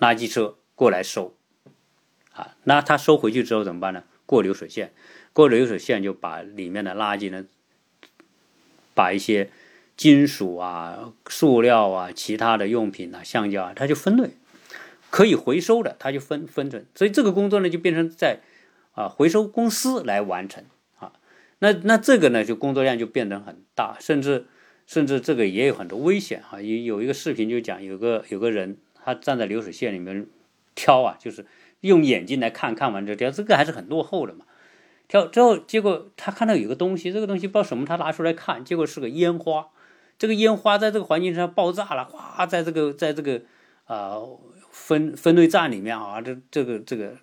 [0.01, 1.33] 垃圾车过来收。
[2.33, 4.03] 啊，那它收回去之后怎么办呢？
[4.25, 4.91] 过流水线，
[5.31, 7.45] 过流水线就把里面的垃圾呢，
[8.93, 9.49] 把一些
[9.95, 14.31] 金属啊、塑料啊、其他的用品啊、橡胶啊，它就分类。
[15.11, 18.39] 可以回收的，它就分分成，所以这个工作呢就变成在
[18.93, 20.63] 啊回收公司来完成
[20.99, 21.11] 啊。
[21.59, 24.47] 那那这个呢就工作量就变得很大，甚至
[24.87, 26.61] 甚至这个也有很多危险啊。
[26.61, 30.25] 有有一个视频就讲，有个有个人他站在流水线里面
[30.75, 31.45] 挑啊，就是
[31.81, 34.45] 用眼睛来看看完之后挑，这个还是很落后的嘛。
[35.09, 39.67] 挑之后结果他看到有个东西，这个东西不知道什么，他拿出来看，结果是个烟花。
[40.17, 43.41] 这个烟花在这个环境上爆炸了，哗，在这个在这个
[43.83, 44.15] 啊。
[44.71, 47.15] 分分类站里面啊，这这个这个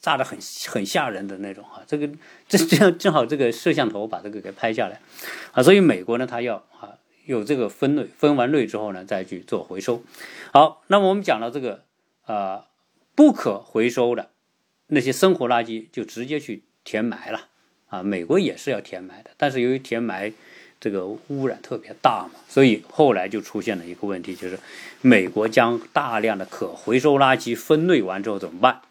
[0.00, 0.38] 炸的很
[0.68, 2.08] 很吓人的那种啊，这个
[2.48, 5.00] 这这样正好这个摄像头把这个给拍下来
[5.52, 10.02] 啊，所以美国呢，它要啊有这个分类，分完类之后呢，再去做回收。
[10.52, 11.84] 好，那么我们讲到这个
[12.24, 12.66] 啊
[13.14, 14.30] 不可回收的
[14.86, 17.48] 那些生活垃圾，就直接去填埋了
[17.88, 20.32] 啊，美国也是要填埋的，但是由于填埋。
[20.80, 24.58] 这个污染特别大嘛，所以后来就出现了一个问题，就是
[25.00, 28.82] 美国将大量的可回收垃圾分类完之后怎么办？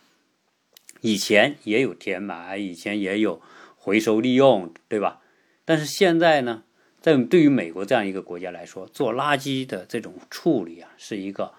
[1.01, 3.41] 以前也有填埋，以前也有
[3.77, 5.21] 回收利用，对吧？
[5.63, 6.63] 但是现在呢，
[7.01, 11.53] 在对于美国这样一个国家来说，做垃圾的这种处理啊，是一个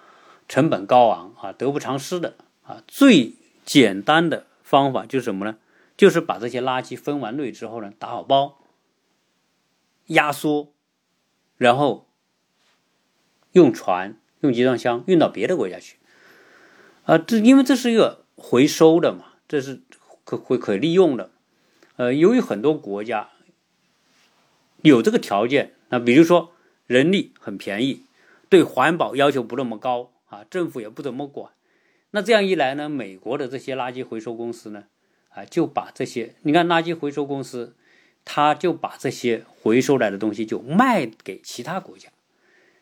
[0.48, 2.82] 成本高昂啊、得不偿失的啊。
[2.88, 3.32] 最
[3.64, 5.56] 简单的方法就是什么呢？
[5.96, 8.58] 就是把这些垃圾分完类之后呢，打好包，
[10.08, 10.74] 压缩，
[11.56, 12.06] 然后
[13.52, 15.96] 用船、用集装箱运到别的国家去。
[17.04, 19.80] 啊，这因为这是一个回收的嘛，这是
[20.24, 21.30] 可会可利用的。
[21.96, 23.30] 呃，由于很多国家。
[24.82, 26.52] 有这个条件，那比如说
[26.86, 28.04] 人力很便宜，
[28.48, 31.50] 对环保要求不那么高啊，政府也不怎么管，
[32.12, 34.84] 那这样一来呢，美国的这些垃圾回收公司呢，
[35.30, 37.74] 啊，就把这些你看垃圾回收公司，
[38.30, 42.10] 他就把这些回收来的东西就卖给其他国家，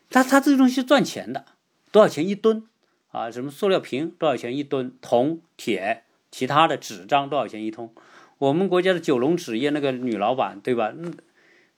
[0.09, 1.45] 他他这东西赚钱的，
[1.89, 2.67] 多少钱一吨
[3.11, 3.31] 啊？
[3.31, 4.91] 什么塑料瓶多少钱一吨？
[4.99, 7.93] 铜、铁、其他的纸张多少钱一通？
[8.39, 10.93] 我们国家的九龙纸业那个女老板对吧？
[10.93, 11.13] 嗯。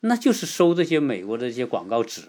[0.02, 2.22] 那就是收这些美国的这些广告纸，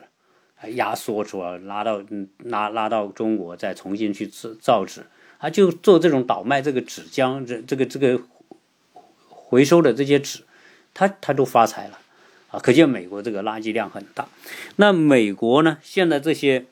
[0.75, 5.07] 压缩出来，拉到嗯拉拉到中国，再重新去制造纸，
[5.39, 8.21] 啊，就做这种倒卖这个纸浆，这这个这个
[9.29, 10.43] 回收的这些纸，
[11.01, 11.99] 他他都发财了，
[12.51, 14.29] 啊，可见美国这个垃圾量很大。
[14.77, 16.67] 那美国呢，现在这些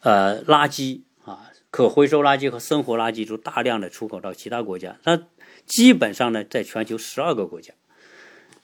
[0.00, 5.24] 呃垃圾啊，可回收垃圾和生活垃圾都大量的出口到其他国家，它
[5.66, 7.74] 基本上呢，在全球十二个国家。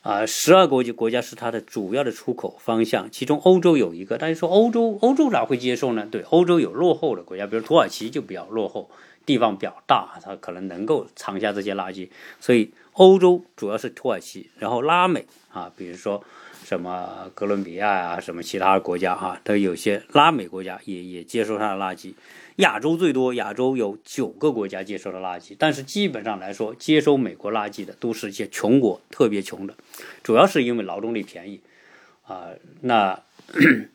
[0.00, 4.16] 啊，十二国际国家是它的主要的出口方向，其中欧洲有一个。
[4.16, 6.08] 大家说欧洲，欧洲哪会接受呢？
[6.10, 8.88] 对，欧洲有落后的国家，比如土耳其就比较落后，
[9.28, 12.08] 地方比较大，它可能能够藏下这些垃圾。
[12.40, 16.24] 所以欧洲主要是土耳其，然后拉美啊，比如说
[16.64, 22.14] 什么哥伦比亚啊，什么其他国家哈，都有些拉美国家也也接收它的垃圾。
[22.56, 29.74] 亚洲最多，亚洲有九个国家接收的垃圾，但是基本上来说，接收美国垃圾的都是一些穷国，特别穷的，
[30.24, 31.60] 主要是因为劳动力便宜
[32.26, 32.48] 啊。
[32.80, 33.22] 那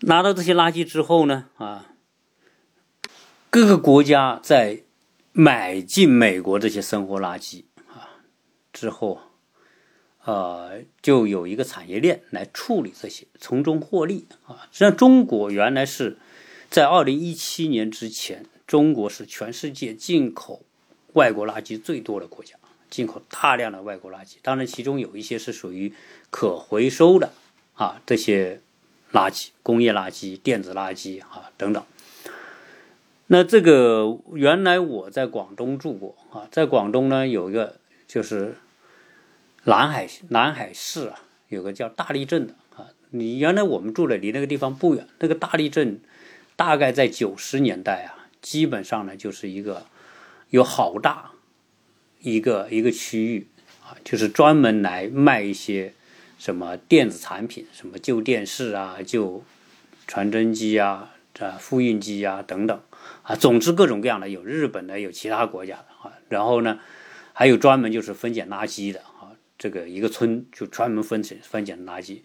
[0.00, 1.86] 拿到这些垃圾之后呢，啊，
[3.50, 4.80] 各个国家在
[5.32, 8.22] 买进美国这些生活垃圾啊
[8.72, 9.20] 之后，
[10.24, 14.68] 呃，就有一个产业链来处理这些，从中获利啊。
[14.72, 16.18] 实际上，中国原来是。
[16.68, 20.62] 在二零一七年之前，中国是全世界进口
[21.12, 22.56] 外国垃圾最多的国家，
[22.90, 24.34] 进口大量的外国垃圾。
[24.42, 25.94] 当然，其中有一些是属于
[26.28, 27.32] 可回收的
[27.74, 28.60] 啊，这些
[29.12, 31.82] 垃圾、工业垃圾、电子垃圾啊等等。
[33.26, 38.56] 那这个原来我在广东住过啊，在广东呢有一个就是
[39.64, 42.86] 南海南海市啊，有个叫大沥镇的啊。
[43.10, 46.00] 你原来我们住的离那个地方不远，那个大沥镇。
[46.58, 49.84] 大概在九十年代啊，基本上呢就是一个
[50.48, 51.32] 有好大
[52.22, 53.46] 一个一个区域
[53.84, 55.92] 啊，就是专门来卖一些
[56.38, 59.44] 什么电子产品，什么旧电视啊、旧
[60.06, 62.80] 传真机啊、啊复印机啊等等
[63.22, 66.12] 啊，总之各种各样的，有日本的，有其他国家的啊。
[66.28, 66.78] 然后呢，
[67.32, 72.20] 还有专门就是分拣垃圾的啊，这个一个村就专门分拣分拣垃圾。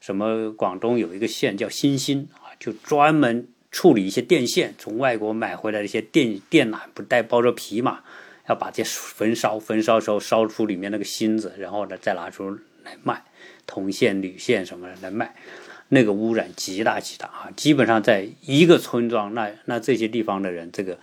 [0.00, 3.48] 什么广东有一个县叫新兴啊，就专门。
[3.76, 8.04] 处理一些电线，从外国买回来的一些电电缆，不带包着皮嘛？
[8.48, 13.24] 要把这焚烧，焚烧时候烧出里面那个芯子，然后呢再拿出来卖，
[13.66, 15.34] 铜线、铝线什么的来卖，
[15.88, 17.50] 那个污染极大极大啊！
[17.56, 20.98] 基本上在一个村庄，那那这些地方的人，这个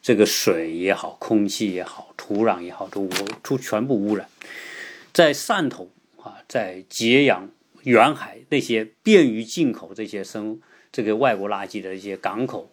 [0.00, 3.08] 这个水也好，空气也好，土壤也好，都
[3.42, 4.28] 出全部污染。
[5.12, 5.90] 在汕头
[6.22, 7.50] 啊，在揭阳、
[7.82, 10.60] 远海那些便于进口这些生。
[10.92, 12.72] 这个外国垃圾的一些港口、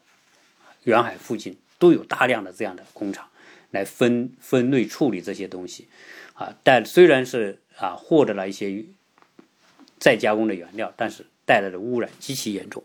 [0.86, 3.30] 远海附近都有大量的这样的工厂
[3.70, 5.88] 来分分类处理这些东西，
[6.34, 8.84] 啊，但虽然是啊获得了一些
[10.00, 12.84] 再加工的原料，但是带来的污染极其严重。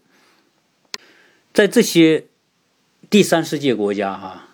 [1.52, 2.26] 在这些
[3.10, 4.48] 第三世界国家哈，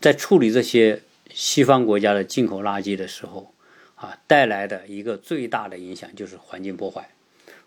[0.00, 3.54] 在处理这些西方国家的进口垃圾的时候，
[3.94, 7.08] 啊，带来的一个最大的影响就是环境破坏。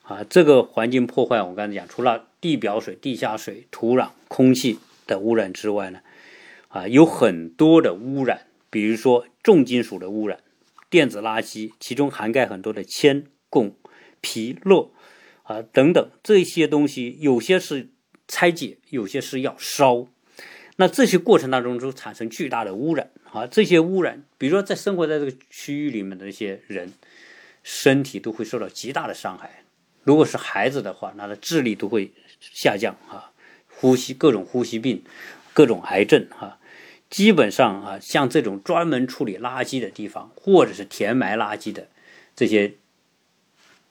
[0.04, 6.02] 啊，这个环境破坏，我刚才讲，除了地表水、地下水、土壤、空气的污染之外呢，
[6.68, 10.42] 啊，有很多的污染，比如说重金属的污染、
[10.92, 13.72] 电子垃圾，其中涵盖很多的铅、汞、
[14.22, 14.92] 铍、铬
[15.46, 17.90] 啊等等这些东西，有些是
[18.28, 20.08] 拆解，有些是要烧。
[20.76, 26.92] 那这些过程当中就产生巨大的污染啊，这些污染，比如说在生活在这个区域里面的一些人，
[27.64, 29.64] 身体都会受到极大的伤害。
[30.04, 33.32] 如果是孩子的话，那的智力都会下降啊，
[33.70, 35.02] 呼吸各种呼吸病，
[35.54, 36.60] 各种癌症啊，
[37.10, 41.88] 基本上啊，像这种专门处理垃圾的地方，或者是填埋垃圾的
[42.36, 42.74] 这些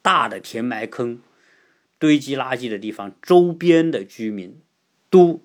[0.02, 1.20] 大的填埋坑、
[2.04, 4.60] 堆积垃圾的地方，周边的居民
[5.08, 5.40] 都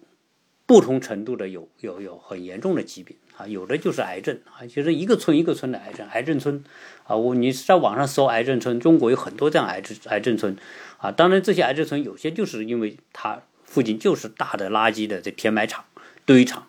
[0.65, 6.61] 不同程度的有有有很严重的疾病啊，有的就是癌症啊，其实一个村一个村的癌症，癌症村
[7.05, 10.57] 啊，我你在网上搜癌症村，中国有很多这样癌症癌症村
[10.97, 15.85] 啊，当然这些癌症村有些就是因为它附近就是大的垃圾的这填埋场、
[16.25, 16.67] 堆场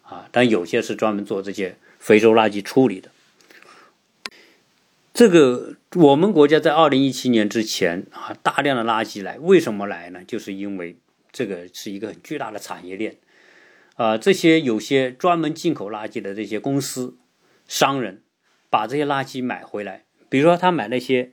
[0.00, 3.10] 啊，但有些是专门做这些回收垃圾处理的。
[5.12, 10.22] 这个我们国家在二零一七年之前啊，大量的垃圾来，为什么来呢？
[10.26, 10.98] 就是因为
[11.32, 13.16] 这个是一个很巨大的产业链，
[13.94, 17.16] 啊，这些有些专门进口垃圾的这些公司、
[17.66, 18.22] 商人，
[18.68, 21.32] 把这些垃圾买回来，比如说他买那些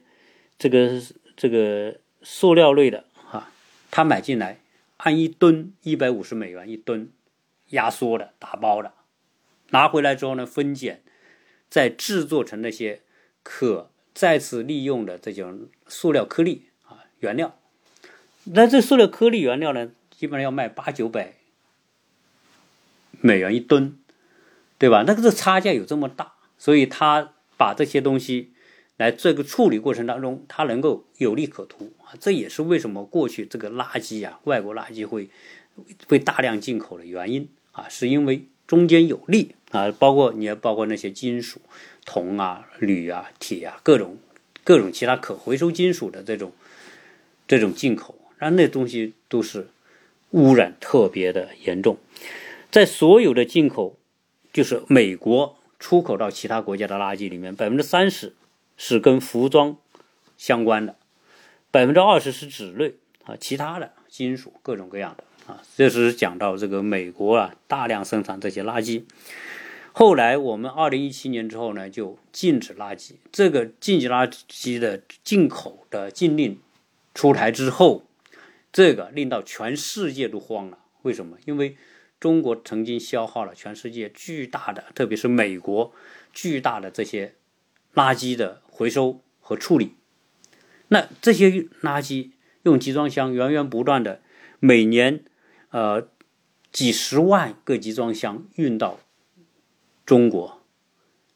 [0.58, 1.02] 这个
[1.36, 3.52] 这个塑料类的哈，
[3.92, 4.62] 他买进来
[4.96, 7.12] 按一吨一百五十美元一吨
[7.72, 8.94] 压缩的打包的，
[9.72, 11.04] 拿回来之后呢，分拣
[11.70, 13.02] 再制作成那些。
[13.46, 17.58] 可再次利用的这种塑料颗粒啊原料，
[18.44, 21.34] 那这塑料颗粒原料呢，基本上要卖八九百
[23.20, 23.98] 美元一吨，
[24.78, 25.04] 对吧？
[25.08, 28.52] 那个这差价有这么大，所以他把这些东西
[28.98, 32.14] 来这个处理过程当中，它能够有利可图啊。
[32.20, 35.30] 这也是为什么过去这个垃圾啊，外国垃圾会
[36.08, 41.60] 会大量进口的原因啊，是因为中间有利啊，包括你要包括那些金属。
[42.06, 44.18] 铜啊、铝啊、铁啊，各种
[44.64, 46.52] 各种其他可回收金属的这种
[47.48, 49.68] 这种进口，然后那东西都是
[50.32, 51.98] 污染特别的严重。
[52.72, 53.98] 在所有的进口，
[54.52, 58.34] 就是美国出口到其他国家的垃圾里面，百分之三十
[58.78, 59.78] 是跟服装
[60.38, 60.96] 相关的，
[61.70, 62.96] 百分之二十是纸类
[63.26, 65.24] 啊，其他的金属各种各样的
[65.54, 65.62] 啊。
[65.76, 69.04] 这是讲到这个美国啊，大量生产这些垃圾。
[69.96, 73.12] 后来我们二零一七年之后呢，就禁止垃圾。
[73.32, 76.60] 这个禁止垃圾的进口的禁令
[77.14, 78.04] 出台之后，
[78.72, 80.80] 这个令到全世界都慌了。
[81.04, 81.38] 为什么？
[81.46, 81.78] 因为
[82.20, 85.94] 中国曾经消耗了全世界巨大的，特别是美国
[86.34, 87.36] 巨大的这些
[87.94, 89.94] 垃圾的回收和处理。
[90.88, 91.52] 那这些
[91.84, 92.32] 垃圾
[92.64, 94.22] 用集装箱源源不断的，
[94.60, 95.24] 每年
[95.70, 96.08] 呃
[96.72, 99.00] 几十万个集装箱运到。
[100.06, 100.62] 中国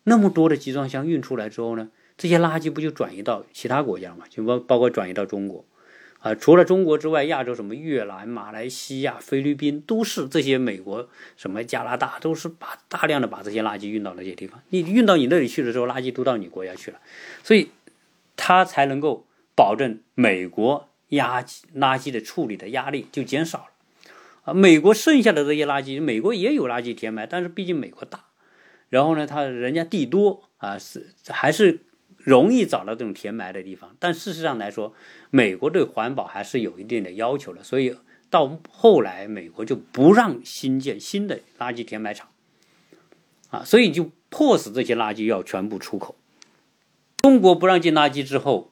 [0.04, 4.26] 那么多的集装箱运出来之后呢，这些垃圾不就转移到其他国家嘛？
[4.30, 5.66] 就包包括转移到中国
[6.20, 6.34] 啊。
[6.34, 14.62] 除了中国之外，亚洲什么越南、马来西亚、菲律宾都是这些美国什么加拿大都是把大量的把这些垃圾运到那些地方。
[14.70, 17.00] 你运到你那里去的时候，垃圾都到你国家去了，
[17.44, 17.70] 所以
[18.36, 21.42] 它才能够保证美国压
[21.76, 23.66] 垃圾的处理的压力就减少了
[24.44, 24.54] 啊。
[24.54, 28.24] 美国剩下的这些垃圾，美国也有垃圾填埋，但是毕竟美国大。
[28.90, 31.82] 然后呢，他人家地多啊，是还是
[32.18, 33.96] 容易找到这种填埋的地方。
[34.00, 34.94] 但事实上来说，
[35.30, 37.64] 美国对环保还是有一定的要求的。
[37.64, 37.96] 所以
[38.30, 42.30] 到后来，美国就不让新建新的垃圾填埋场，
[43.50, 46.16] 啊，所以就迫使这些垃圾要全部出口。
[47.18, 48.72] 中国不让进垃圾之后，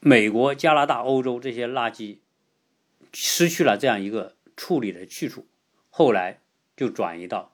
[0.00, 2.18] 美国、加拿大、欧洲这些垃圾
[3.12, 5.46] 失去了这样一个处理的去处，
[5.90, 6.40] 后来
[6.76, 7.52] 就转移到。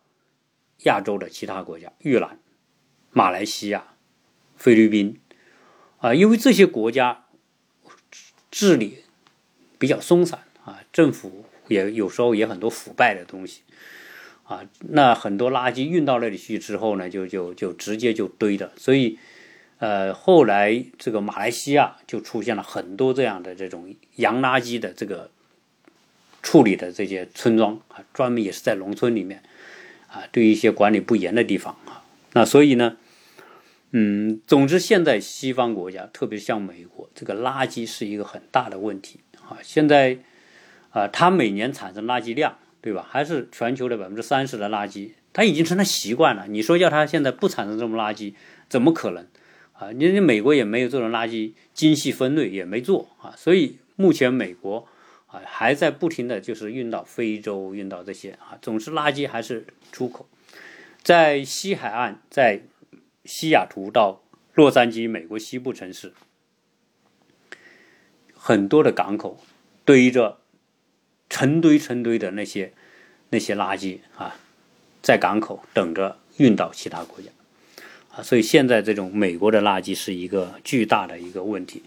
[0.84, 2.38] 亚洲的其他国家，越南、
[3.10, 3.94] 马来西亚、
[4.56, 5.18] 菲律宾，
[5.98, 7.24] 啊，因为这些国家
[8.50, 9.04] 治理
[9.78, 13.62] 比较松散啊，政府也有时候也很多腐败的东西
[14.44, 19.18] 啊，那很多垃圾运到那里去之后呢，就就就直接就堆的，所以
[19.78, 25.30] 呃，后来这个马来西亚就出现了很多这样的这种洋垃圾的这个
[26.42, 29.42] 处理的这些村庄啊，专门也是在农村里面。
[30.16, 32.02] 啊，对一些管理不严的地方啊，
[32.32, 32.96] 那所以呢，
[33.90, 39.58] 嗯，总之现在西方国家，特别像美国，这个垃圾是一个很大的问题啊。
[39.62, 40.16] 现在
[40.88, 43.06] 啊，它每年产生垃圾量，对吧？
[43.06, 46.46] 还是全球的百分之三十的垃圾，它已经成了习惯了。
[46.48, 48.32] 你说要它现在不产生这么垃圾，
[48.70, 49.26] 怎么可能
[49.74, 49.90] 啊？
[49.92, 53.34] 你你美国也没有这种垃圾精细分类，也没做啊。
[53.36, 54.88] 所以目前美国。
[55.44, 60.28] 还在不停的就是运到非洲，运到这些啊，总之垃圾还是出口。
[61.02, 62.62] 在西海岸，在
[63.24, 64.22] 西雅图到
[64.54, 66.12] 洛杉矶，美国西部城市，
[68.34, 69.40] 很多的港口
[69.84, 70.38] 堆着
[71.28, 72.72] 成堆成堆的那些
[73.30, 74.36] 那些垃圾啊，
[75.02, 77.30] 在港口等着运到其他国家。
[78.16, 81.82] 啊，所以现在这种美国的垃圾是一个巨大的一个问题。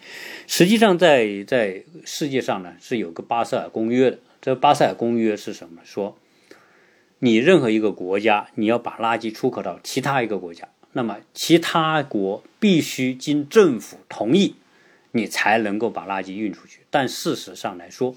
[0.45, 4.19] 实际上，在在世界上呢，是有个巴塞尔公约的。
[4.39, 5.82] 这巴塞尔公约是什么？
[5.84, 6.17] 说
[7.17, 14.55] 你任何一个国家，你要把垃圾出口到其他一个国家，那么其他国必须经政府同意，
[15.11, 16.82] 你才能够把垃圾运出去。
[16.91, 18.15] 但事实上来说，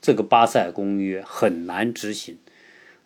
[0.00, 2.38] 这个巴塞尔公约很难执行。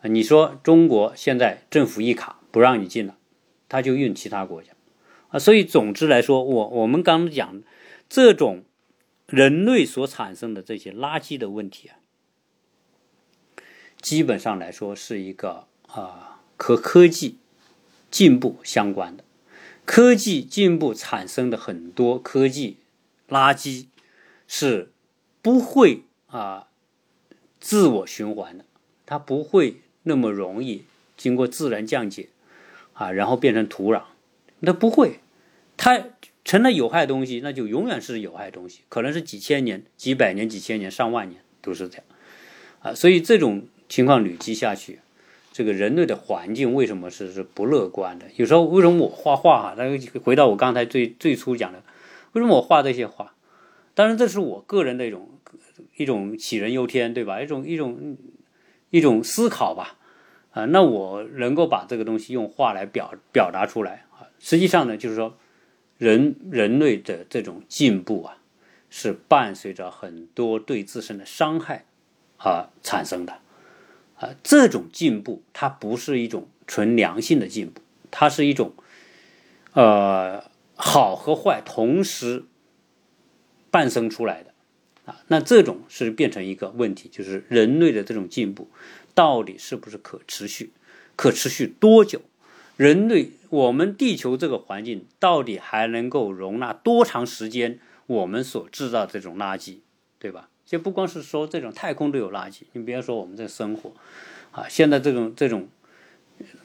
[0.02, 3.16] 你说中国现在政府一卡不让你进了，
[3.75, 4.72] 他就运其他国家
[5.31, 5.39] 啊。
[5.41, 7.61] 所以总之来说，我我们刚讲
[8.09, 8.62] 这种
[9.27, 11.99] 人类所产生的这些垃圾的问题啊，
[14.01, 17.39] 基本上来说是一个啊和科技
[18.11, 19.25] 进步相关的。
[19.85, 22.77] 科技进步产生的很多科技
[23.29, 23.87] 垃圾
[24.47, 24.93] 是
[25.43, 26.68] 不会啊
[27.59, 28.64] 自我循环的，
[29.05, 29.81] 它不会。
[30.07, 30.85] 那么容易
[31.16, 32.29] 经过自然降解，
[32.95, 34.03] 啊，然后变成土壤，
[34.61, 35.20] 那不会，
[35.76, 36.03] 它
[36.45, 42.05] 成了有害东西，那就永远是有害东西，可能是几千年、几百年、几千年、上万年都是这样，
[42.80, 45.01] 啊，所以这种情况累积下去，
[45.53, 48.26] 这个人类的环境为什么是是不乐观的？
[48.36, 49.74] 有时候为什么我画画哈？
[49.76, 51.82] 那回到我刚才最最初讲的，
[52.32, 53.34] 为什么我画这些画？
[53.95, 55.28] 当然这是我个人的一种
[55.97, 57.42] 一种杞人忧天，对吧？
[57.42, 58.16] 一种一种。
[58.90, 59.99] 一种思考吧，
[60.55, 64.30] 啊，那我能够把这个东西用话来表表达出来啊。
[64.38, 65.36] 实际上呢，就是说，
[65.98, 68.38] 人人类的这种进步啊，
[68.88, 71.86] 是伴随着很多对自身的伤害
[72.36, 73.40] 啊产生的
[74.16, 74.30] 啊。
[74.44, 77.80] 这种进步它不是一种纯良性的进步，
[78.12, 78.72] 它是一种
[79.72, 80.44] 呃
[80.76, 82.44] 好和坏同时
[83.72, 84.55] 伴生出来的。
[85.07, 88.70] 啊，那这种是变成一个问题，就是人类的这种进步
[89.14, 90.72] 到底是不是可持续？
[91.16, 92.20] 可持续多久？
[92.76, 97.78] 人类我们地球这个环境到底还能够容纳多长时间？
[98.06, 99.78] 我们所制造这种垃圾，
[100.18, 100.50] 对吧？
[100.66, 103.92] 就不光是说这种太空都有垃圾，你别说我们这生活
[104.50, 105.68] 啊，现在这种这种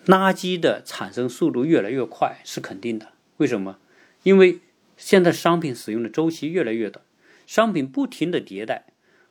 [0.07, 3.09] 垃圾的产生速度越来越快是肯定的。
[3.37, 3.77] 为什么？
[4.23, 4.59] 因为
[4.97, 7.05] 现在商品使用的周期越来越短。
[7.45, 8.85] 商品不停的迭代，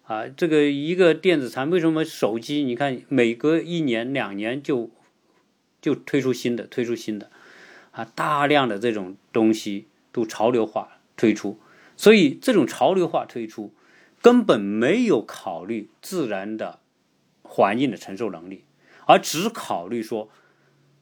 [0.09, 2.65] 啊，这个一个电子产品，为什么手机？
[2.65, 4.91] 你看每隔一年两年就
[5.83, 7.31] 就推出新的，推出新的，
[7.91, 11.61] 啊，大量的这种东西都潮流化推出，
[11.95, 13.75] 所以这种潮流化推出
[14.23, 16.79] 根本没有考虑自然的
[17.43, 18.65] 环境的承受能力，
[19.05, 20.31] 而只考虑说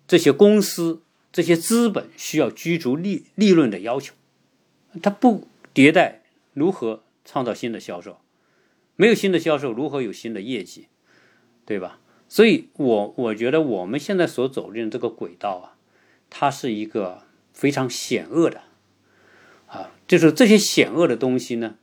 [0.08, 1.00] 这些公司
[1.30, 4.14] 这些资本需要居住利利润的要求，
[5.00, 7.04] 它不迭代如何？
[7.28, 8.20] 创造新的销售，
[8.96, 10.88] 没有新的销售，如何有新的业绩，
[11.64, 12.00] 对吧？
[12.28, 15.78] 所以，我我觉得我们现在所走进这个轨道啊，
[16.28, 17.22] 它是一个
[17.52, 18.62] 非常险恶的，
[19.68, 21.76] 啊，就是这些险恶的东西呢，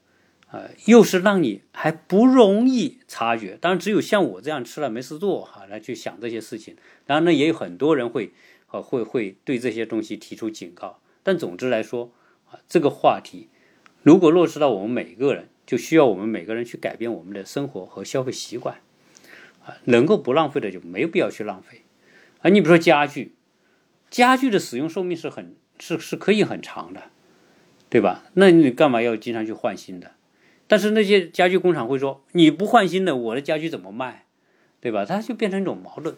[0.51, 3.57] 呃，又是让你还不容易察觉。
[3.61, 6.76] 当然，只有像我这样吃了没事做哈，来去想这些事情。
[7.05, 8.34] 当然呢，也有很多人会，
[8.72, 10.99] 呃，会会对这些东西提出警告。
[11.24, 12.11] 但总之来说，
[12.51, 13.47] 啊，这个话题。
[14.01, 18.78] 如果落实到我们每个人，就需要我们每个人去改变我们的生活和消费习惯，
[19.66, 21.84] 啊，能够不浪费的就没必要去浪费，
[22.41, 23.34] 啊，你比如说家具，
[24.09, 27.03] 家具的使用寿命是很是是可以很长的，
[27.89, 28.24] 对吧？
[28.34, 30.11] 那你干嘛要经常去换新的？
[30.68, 34.26] 但是那些家具工厂会说，你不换新的，我的家具怎么卖？
[34.82, 35.05] 对吧？
[35.05, 36.16] 它就变成一种矛盾。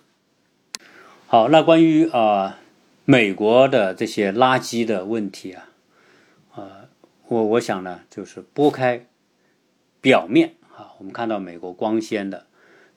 [1.28, 2.60] 好，那关于啊
[3.04, 5.70] 美国的这些垃圾的问题啊。
[6.56, 6.86] 呃
[7.28, 9.08] 我我想呢，就是拨开
[10.06, 12.45] 表面啊，我们看到美国光鲜的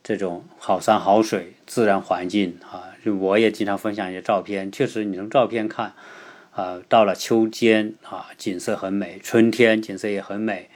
[0.02, 4.70] 这种好山好水、自然环境啊，我也经常分享一些照片。
[4.70, 5.94] 确实，你从照片看
[6.52, 10.68] 啊，到了秋天啊，景色很美；春天景色也很美，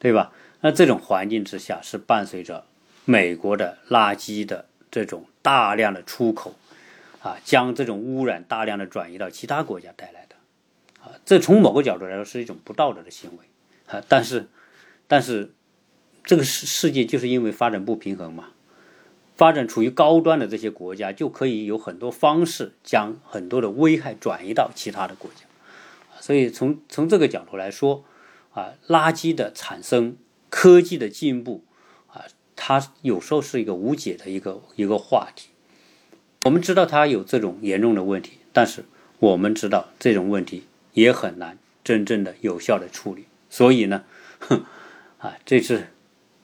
[0.00, 0.32] 对吧？
[0.62, 2.64] 那这种环境之下，是伴随着
[3.04, 6.56] 美国的垃圾的这种大量的出口
[7.22, 10.34] 啊，将这种污染大量的转移到其他国家带来的
[11.04, 11.14] 啊。
[11.24, 14.48] 这从某个角度来说是一种不道德的行为，啊，但是，
[15.06, 15.52] 但是，
[16.26, 18.48] 这个世世界就是因为发展不平衡嘛，
[19.34, 25.46] 发展处于高端的这些国家就可以有很多方式将很多的危害转移到其他的国家，
[26.20, 28.04] 所以从从这个角度来说，
[28.52, 30.18] 啊，垃圾的产生，
[30.50, 31.64] 科技的进步，
[32.08, 35.48] 啊，它有时候是一个无解的一个一个话题。
[36.44, 38.84] 我们知道它有这种严重的问题，但是
[39.20, 40.64] 我们知道这种问题。
[40.96, 44.04] 也很难真正的有效的处理，所以呢，
[44.38, 44.64] 哼，
[45.20, 45.88] 啊，这是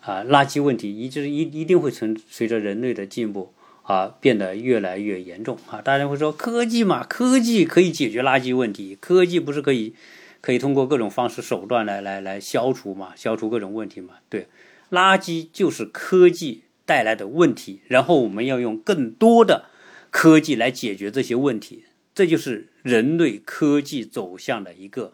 [0.03, 5.80] 啊，垃圾问题一直一一定会存随着人类的进步啊变得越来越严重啊。
[5.80, 9.94] 大家会说科技嘛，科技可以解决垃圾问题，科技不是可以
[10.40, 14.14] 可以通过各种方式手段来来来消除嘛，消除各种问题嘛？
[14.28, 14.48] 对，
[14.90, 19.66] 垃圾就是科技带来的问题，然后我们要用更多的
[20.11, 21.84] 科技来解决这些问题。
[22.14, 25.12] 这就是人类科技走向的一个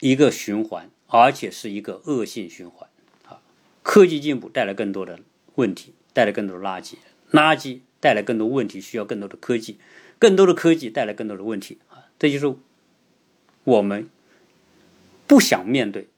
[0.00, 2.86] 一个循环而且是一个恶性循环！
[3.84, 5.20] 科技进步带来更多的
[5.54, 6.94] 问题，带来更多的垃圾，
[7.30, 9.78] 垃圾带来更多问题，需要更多的科技，
[10.18, 12.08] 更多的科技带来更多的问题啊！
[12.18, 12.56] 这就是
[13.62, 14.08] 我们
[15.26, 16.08] 不想面对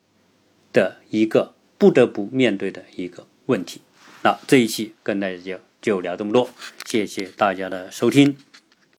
[0.73, 3.83] 的一个不得不面对的一个问题。
[4.23, 6.49] 那这一期跟大家就聊这么多，
[6.87, 8.37] 谢谢大家的收听。